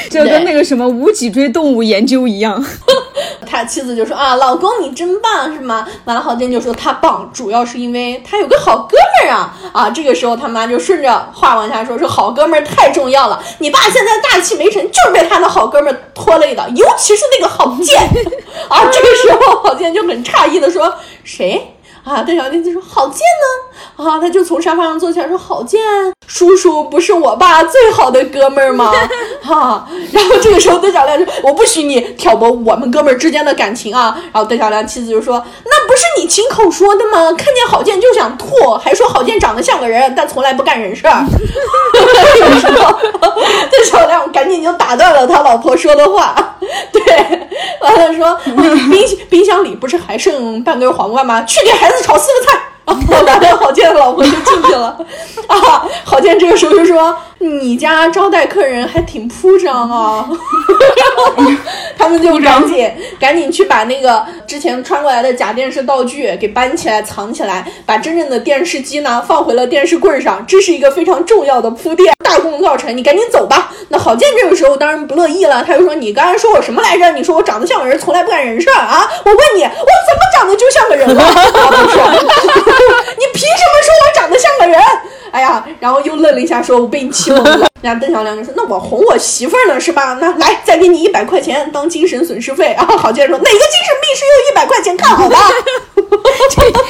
[0.10, 2.64] 这跟那个什么无脊椎动物研究一样。
[3.46, 5.88] 他妻子就说啊，老公你真棒是吗？
[6.06, 9.90] 完了，郝建就说他棒，主要是因为他有个好哥们儿啊啊！
[9.90, 18.00] 这个时候他妈就顺着话往下说，说好哥们儿太重要了，你爸现在大器没成，就是被他的好哥们儿拖累的，尤其是那个郝建
[18.70, 18.86] 啊！
[18.92, 20.94] 这个时候郝建就很诧异的说，
[21.24, 21.76] 谁？
[22.04, 23.20] 啊，邓小平就说：“郝建
[23.98, 24.04] 呢？
[24.04, 25.80] 啊，他就从沙发上坐起来说：‘郝建
[26.26, 28.92] 叔叔不是我爸最好的哥们儿吗？’
[29.54, 37.32] 啊， 然后这个时候邓小亮说：‘我不许你挑拨我们哥们儿之间的感情啊！’然后邓小亮妻子就说：‘那不是你亲口说的吗？
[37.38, 38.48] 看见郝建就想吐，
[38.82, 41.24] 还说郝建长得像个人，但从来不干人事儿。
[42.36, 46.58] ’这个时候，邓小亮赶紧就打断了他老婆说的话，
[46.92, 47.02] 对，
[47.82, 48.36] 完了说
[48.92, 51.44] ：‘冰冰箱里不是还剩半根黄瓜吗？
[51.44, 52.60] 去给孩子。’炒四个菜，
[53.10, 54.98] 完了，郝建的老婆就进去了。
[55.48, 60.30] 啊，郝建这个时候就说：“你家招待客人还挺铺张啊。
[61.98, 70.46] ”他们就赶紧赶紧去把那个之前穿过来的假电视道具给搬起来藏起来，把真正的电视机呢放回了电视柜上。
[70.48, 72.14] 这是一个非常重要的铺垫。
[72.24, 73.72] 大功告成，你赶紧走吧。
[73.88, 77.12] 那郝建这个时候当然不乐意了，他就说：“你刚才说我什么来着？
[77.14, 79.10] 你说我长得像个人，从来不干人事儿啊？
[79.26, 81.24] 我问你，我怎么长得就像个人了？
[81.34, 81.98] 不是，
[83.18, 84.80] 你凭什么说我长得像个人？”
[85.32, 87.68] 哎呀，然后又愣了一下，说：“我被你气懵了。
[87.82, 90.18] ”然后邓小亮就说：“那我哄我媳妇儿呢，是吧？
[90.20, 95.36] 那来，再给你一百块钱当精神损失费。”然后郝建说：“哪个精神病是用一百块钱看好的？”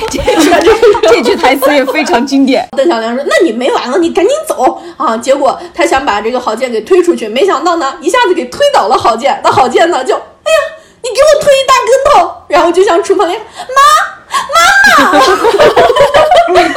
[0.10, 2.66] 这这这句台词也非常经典。
[2.78, 9.40] 邓小亮说：“那你没完了，你赶紧走啊！”结果他想把这个郝建给推出去，没想到呢，一下子给推倒了郝建。
[9.44, 10.60] 那郝建呢，就哎呀，
[11.04, 15.20] 你给我推一大跟头，然后就像厨房里妈妈妈。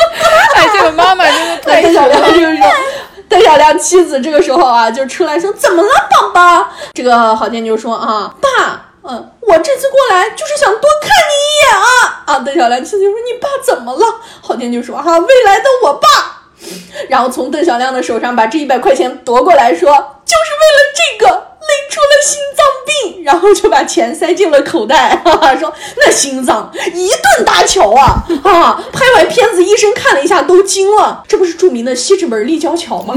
[0.54, 2.66] 哎，这个妈妈真的 太邓小亮就是说，
[3.28, 14.06] 邓小亮妻子这个时候啊，就出来说：“怎么了，宝宝？”这个郝建就说：“啊，爸，嗯，我这次过来就是想多看你一眼啊。”啊，邓小亮妻子就说：“你爸怎么了？”
[14.42, 16.08] 郝建就说：“啊，未来的我爸。”
[17.08, 19.90] 然后从邓小亮的手上把这一百块钱夺过来说
[20.24, 28.82] ：“就是为了这个累出了心脏病。”然后就把钱塞进了口袋， 哈哈，说：“那心脏一顿搭桥啊啊！
[28.92, 33.14] 拍完片子，医生看了一下都惊了，这不是著名的西直门立交桥吗？”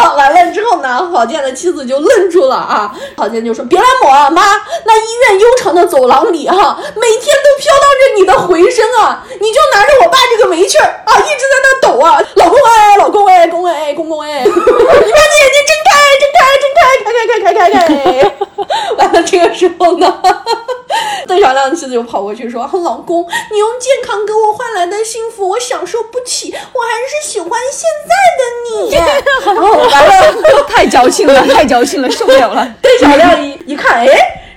[0.00, 2.90] 啊，完了之后呢，郝建的妻子就愣住了啊！
[3.18, 4.42] 郝建就说：“别来抹啊，妈，
[4.86, 9.22] 那医院悠长的走廊里哈，每天都飘荡着你的回声啊！
[9.38, 12.18] 你就拿着我爸这个煤气儿啊，一直在那抖啊！
[12.36, 18.36] 老公哎，老公哎，公哎，公公哎，你把你眼睛睁开，睁开，睁开，开开开开开开！
[18.96, 20.22] 完了这个时候呢，
[21.26, 28.90] 邓小亮的妻子就跑过去说：老公，你用健康给我换来的幸福，我享受不起，我还是喜欢现在的你。
[29.44, 32.68] 然后完了，太矫情了， 太矫情了，受不了了。
[32.80, 34.06] 邓小亮一一看，哎，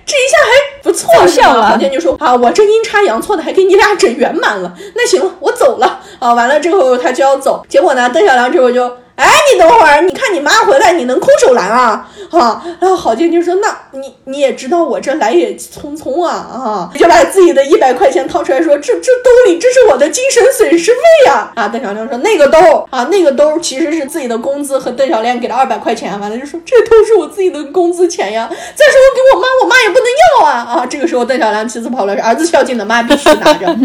[0.05, 4.73] 这一下还不错，奏效了黄健就说啊，我这阴差阳错的还给你俩整圆满了。
[4.95, 6.34] 那行了，我走了啊。
[6.34, 9.03] 完了之后他就要走，结果呢，邓小亮这会儿就。
[9.16, 12.09] 哎，你等会儿，你看你妈回来，你能空手来啊？
[12.32, 21.51] 哈，然后郝建军说：“那你你也知道我这来也匆匆啊，啊，就把自己的一百块钱掏出来说：这这兜里这是我的精神损失费呀！
[21.53, 22.57] 啊，邓小亮说那个兜
[22.89, 28.49] 啊，那个兜其实是自己的工资和邓小亮给了二百块钱，完了就说这都是我自己的工资钱呀。
[28.49, 30.07] 再说我给我妈，我妈也不能
[30.41, 30.86] 要啊啊！
[30.88, 33.68] 这个时候邓小亮妻子跑了，儿子孝敬的妈必须拿着。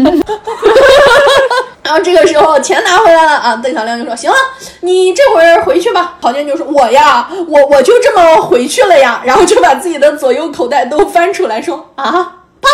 [1.89, 4.37] 然后这个时候钱拿回来了啊，邓小亮就说：行了，
[4.81, 6.13] 你这会儿回去吧。
[6.21, 9.23] 郝建就说：我呀，我我就这么回去了呀。
[9.25, 12.69] 然后就把自己的左右口袋都翻出来说：啊，爸。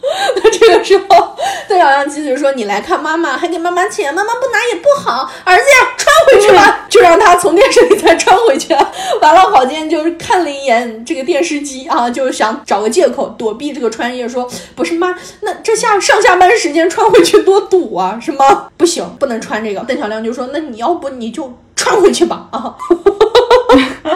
[0.42, 1.36] 那这个时候，
[1.68, 5.30] 邓小亮妻子就说：“你来看妈妈，还给妈妈钱，妈妈不拿也不好。
[5.44, 8.74] 儿子呀，穿回去吧，就让他从电视里再穿回去。
[9.20, 18.68] 完了，郝建就是看了一眼这个电视机啊，就想找个借口躲避这个穿越，说：不是妈，那这下上下班时间穿回去多堵啊，是吗？
[18.76, 19.80] 不行，不能穿这个。
[19.82, 22.74] 邓小亮就说：那你要不你就穿回去吧啊。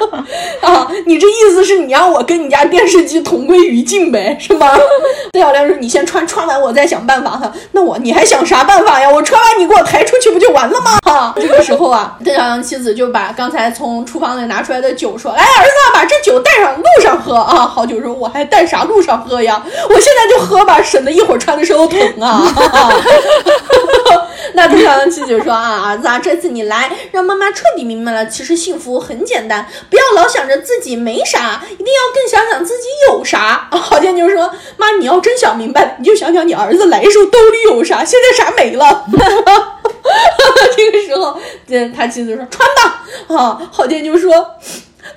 [0.63, 4.71] 啊，你这意思是你让我跟你家电视机同归于尽呗，是吗？
[5.33, 9.11] 邓小亮说：“你先穿，穿完我再想办法。”哈，那我你还想啥办法呀？
[9.11, 10.99] 我穿完你给我抬出去不就完了吗？
[11.05, 19.63] 哈，这个时候啊， 邓小亮妻子就把刚才从厨房里拿出来的酒说：“来，儿子，把这酒带上路上喝啊。”好酒说：“我还带啥路上喝呀？
[19.89, 22.43] 我现在就喝吧，省得一会儿穿的时候疼啊。”
[24.55, 39.05] 那邓小亮妻子就说：“啊，儿子啊，这次你来，让妈妈彻底明白了，其实幸福很简单，不要老想着自己没啥，一定要更想想自己有啥。”郝建就说：“妈，你要真想明白，你就想想你儿子来的时候兜里有啥，现在啥没了。
[40.77, 43.05] ”这个时候，这他妻子说：“穿吧。”
[43.35, 44.47] 啊，郝建就说。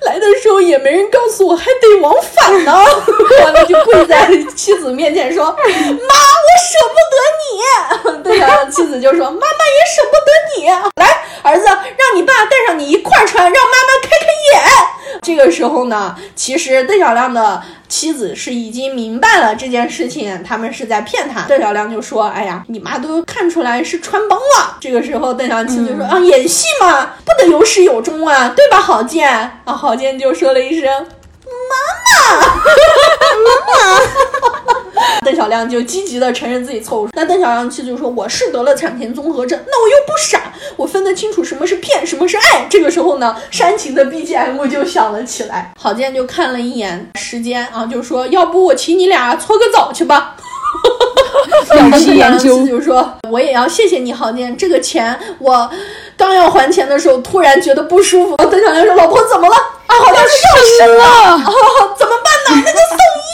[0.02, 2.72] 来的时候也没人告诉我，还得往返呢。
[3.44, 10.68] 完了就跪在妻子面前说：“妈，我舍不得你。”邓小亮妻子就说：“妈妈也舍不得你。
[11.02, 11.06] 来，
[11.42, 14.62] 儿子，让你爸带上你一块儿穿，让妈妈开开眼。”
[15.22, 21.42] 这个时候呢，其实邓小亮的妻子是已经明白了这件事情，他们是在骗他。
[21.48, 29.28] 邓小亮就说：“哎呀，你妈都看出来是穿帮了。”这个时候，邓小七就说：“啊，演戏嘛，不得有始有终啊，对吧，郝建？”
[29.64, 30.88] 啊，郝建就说了一声
[31.44, 31.74] ：“妈
[32.04, 32.46] 妈，
[33.44, 34.57] 妈妈。”
[35.24, 37.08] 邓小亮就积极的承认自己错误。
[37.12, 45.72] 那邓小亮妻子就说：“我是得了产前综合症，那我又不傻，我分得清楚什么是骗，什么是爱。”这个时候呢，煽情的 BGM 就响了起来。
[45.80, 50.36] 郝建就看了一眼时间啊，就说：“要不我请你俩搓个澡去吧。”
[51.70, 55.70] 有邓其研究小亮 就说：“我也要谢谢你，郝建，这个钱我
[56.16, 59.54] 刚要还钱的时候，突然觉得不舒服。”邓小亮说：“老婆怎么了？”
[59.88, 60.30] 啊，好像是
[60.82, 61.44] 要生了， 啊，
[61.96, 62.62] 怎么办呢？
[62.64, 63.27] 那就送医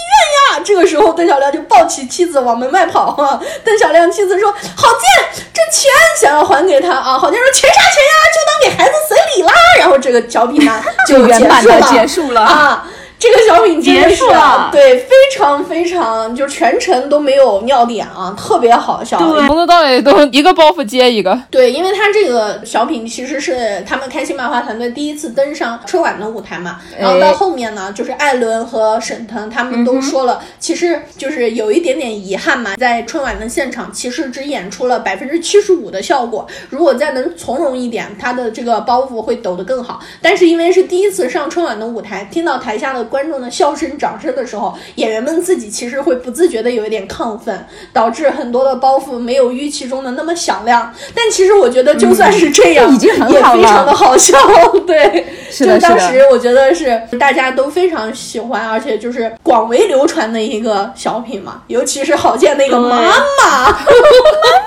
[0.61, 3.15] 这个时候，邓小亮就抱起妻子往门外跑。
[3.23, 5.91] 啊，邓小亮妻子说：“郝建，这钱
[6.21, 8.13] 想要还给他啊。”郝建说：“钱啥钱呀？
[8.35, 12.87] 就当给孩子随礼啦。”然后这个小品呢就圆满的结束了啊。
[13.19, 19.19] 这个小品真的是结束了对，非常非常，就全程都没有尿点啊，特别好笑。
[19.19, 21.41] 从头到尾都一个包袱接一个。
[21.51, 40.01] 对，因为他这个小品其实是他们开心麻花团队第一次登上春晚的舞台嘛，然后到后面呢，就是艾伦和沈腾他们都说了，其实就是有一点点遗憾嘛，在春晚的现场其实只演出了百分之七十五的效果，如果再能从容一点，他的这个包袱会抖得更好。
[40.21, 50.93] 但是因为是第一次上春晚的舞台，听到台下的观众的笑声、掌声的时候，演员们自己其实会不自觉的有一点亢奋，导致很多的包袱没有预期中的那么响亮。
[51.15, 54.37] 但其实我觉得，就算是这样，已经很也好了非常的好笑。
[54.87, 63.79] 对，是就当时我觉得是大家都非常喜欢，而且就是广为流传的一个小品嘛，尤其是郝建那个妈妈，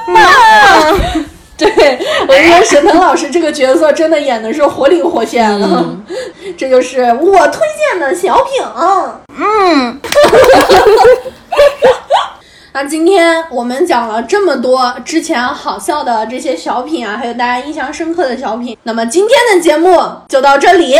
[0.07, 0.97] 妈妈。
[1.57, 6.03] 对，我觉得沈腾老师这个角色真的演的是活灵活现的，嗯
[6.55, 8.63] 这就是我推荐的小品。
[9.39, 9.99] 嗯，
[12.73, 18.77] 那今天我们讲了这么多之前好笑的这些小品啊，还有大家印象深刻的小品。
[18.83, 19.99] 那么今天的节目
[20.29, 20.95] 就到这里。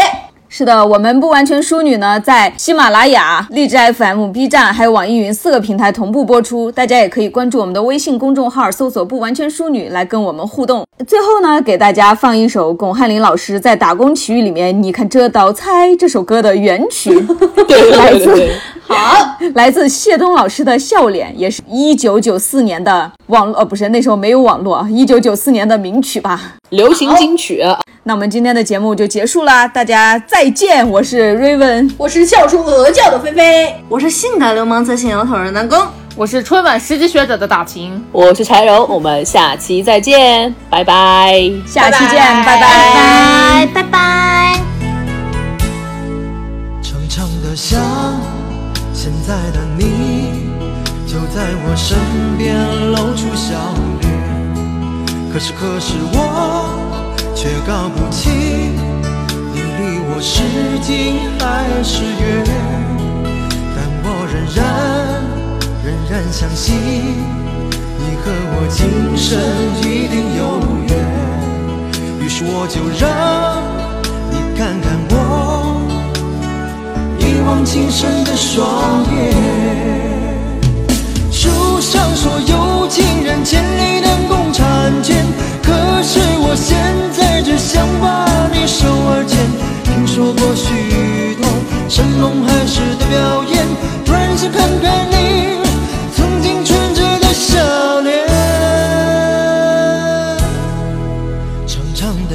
[0.50, 10.87] 是的，我们不完全淑女呢，在喜马拉雅、荔枝 FM、B 站还有网易云四个平台同步播出，大家也可以关注我们的微信公众号，搜索“不完全淑女”来跟我们互动。
[11.06, 17.12] 最后呢，给大家放一首巩汉林老师在《打工奇遇》里面，你看这道菜这首歌的原曲，
[17.68, 18.50] 对 来自
[18.82, 26.56] 好，来自谢东老师的笑脸，也是一九九四年的网络，呃，不是那时候没有网络，一九九四年的名曲吧。
[26.70, 27.64] 流行金曲，
[28.04, 31.92] 那我们今天的节目就结束啦，大家再见，我是 Raven。
[31.98, 33.76] 我是笑出鹅叫的菲菲。
[33.88, 35.78] 我是性感流氓侧心摇头的南宫。
[36.18, 38.04] 我是春晚十级学者的大秦。
[38.12, 41.40] 我是柴荣，我们下期再见，拜拜。
[41.68, 44.60] 下期见，拜拜拜拜拜拜拜。
[46.82, 47.80] 长长的想，
[48.94, 50.50] 现在的你
[51.06, 51.96] 就在我身
[52.36, 52.58] 边
[52.94, 53.54] 露出笑
[54.02, 54.10] 脸。
[55.32, 56.18] 可是可是我
[57.36, 58.76] 却搞不清，
[59.54, 60.42] 你离我是
[60.82, 62.44] 近还是远。
[63.76, 64.66] 但我仍然
[65.88, 69.40] 仍然相信，你和我今生
[69.80, 70.92] 一定有缘。
[72.20, 73.08] 于是我就让
[74.30, 75.16] 你看看我。
[77.18, 78.68] 一往情深的双
[79.16, 79.32] 眼。
[81.32, 84.60] 书上说有情人千里能共婵
[85.02, 85.24] 娟，
[85.64, 85.72] 可
[86.04, 86.76] 是我现
[87.16, 89.40] 在只想把你手儿牵。
[89.86, 91.48] 听说过许多
[91.88, 93.66] 神龙海誓的表演，
[94.04, 95.16] 突然想看看你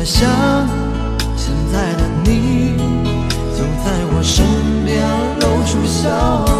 [0.04, 0.28] 想
[1.36, 2.76] 现在的你
[3.56, 4.44] 就在我身
[4.84, 5.00] 边
[5.40, 6.51] 露出笑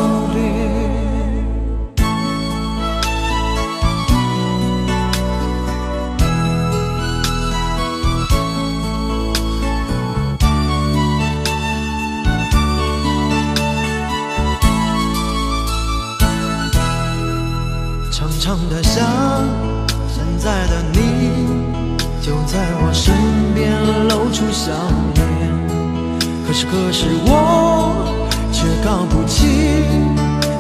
[26.71, 28.07] 可是我
[28.51, 29.47] 却搞不清，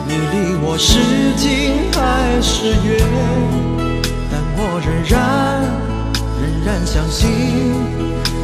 [0.06, 0.98] 你离我是
[1.36, 1.98] 近还
[2.42, 3.00] 是远。
[4.30, 5.14] 但我仍然
[6.38, 7.30] 仍然相信，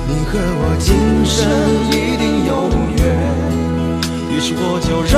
[0.06, 0.86] 你和我今
[1.26, 1.36] 生
[1.90, 2.50] 一定有
[2.96, 3.00] 缘。
[4.30, 5.14] 于是我就让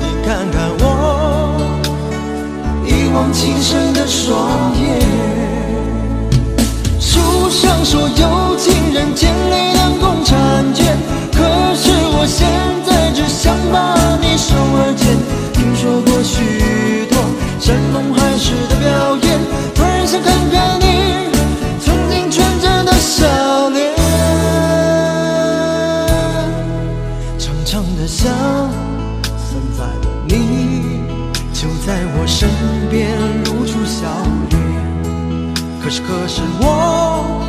[0.00, 0.82] 你看看我
[2.86, 4.86] 一往情深的双眼。
[6.98, 10.32] 书上说有情人千里能共婵
[10.74, 10.87] 娟，
[12.28, 12.46] 现
[12.84, 15.16] 在只想把你手儿牵。
[15.54, 17.18] 听说过许多
[17.58, 19.40] 山盟海誓的表演，
[19.74, 20.84] 突然想看看你
[21.80, 23.96] 曾经纯真的笑脸。
[27.38, 28.30] 长长的像
[29.36, 31.00] 现在的你，
[31.52, 32.48] 就在我身
[32.90, 34.06] 边露出笑
[34.50, 34.58] 脸。
[35.82, 37.40] 可是可是我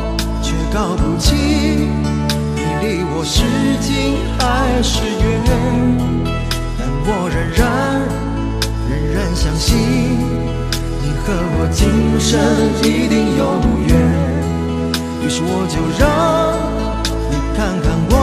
[0.42, 1.99] 却搞不清，
[3.24, 3.42] 是
[3.80, 5.10] 近还是远。
[6.78, 7.60] 但我仍然
[8.88, 9.68] 仍然相信，
[11.02, 11.78] 你和我今
[12.18, 12.30] 生
[12.82, 13.40] 一定有
[13.86, 13.90] 缘。
[15.22, 16.02] 于是我就让
[17.30, 18.14] 你看看我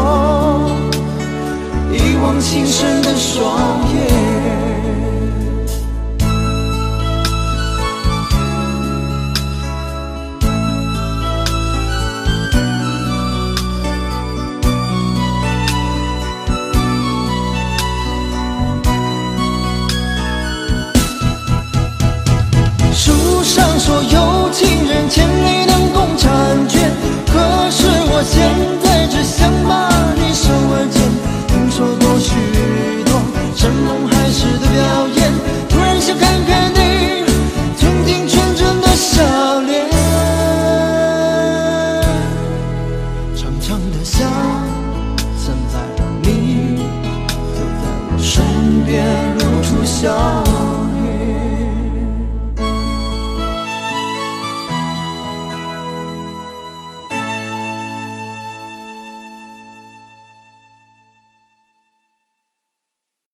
[1.91, 4.26] 一往情深的双眼。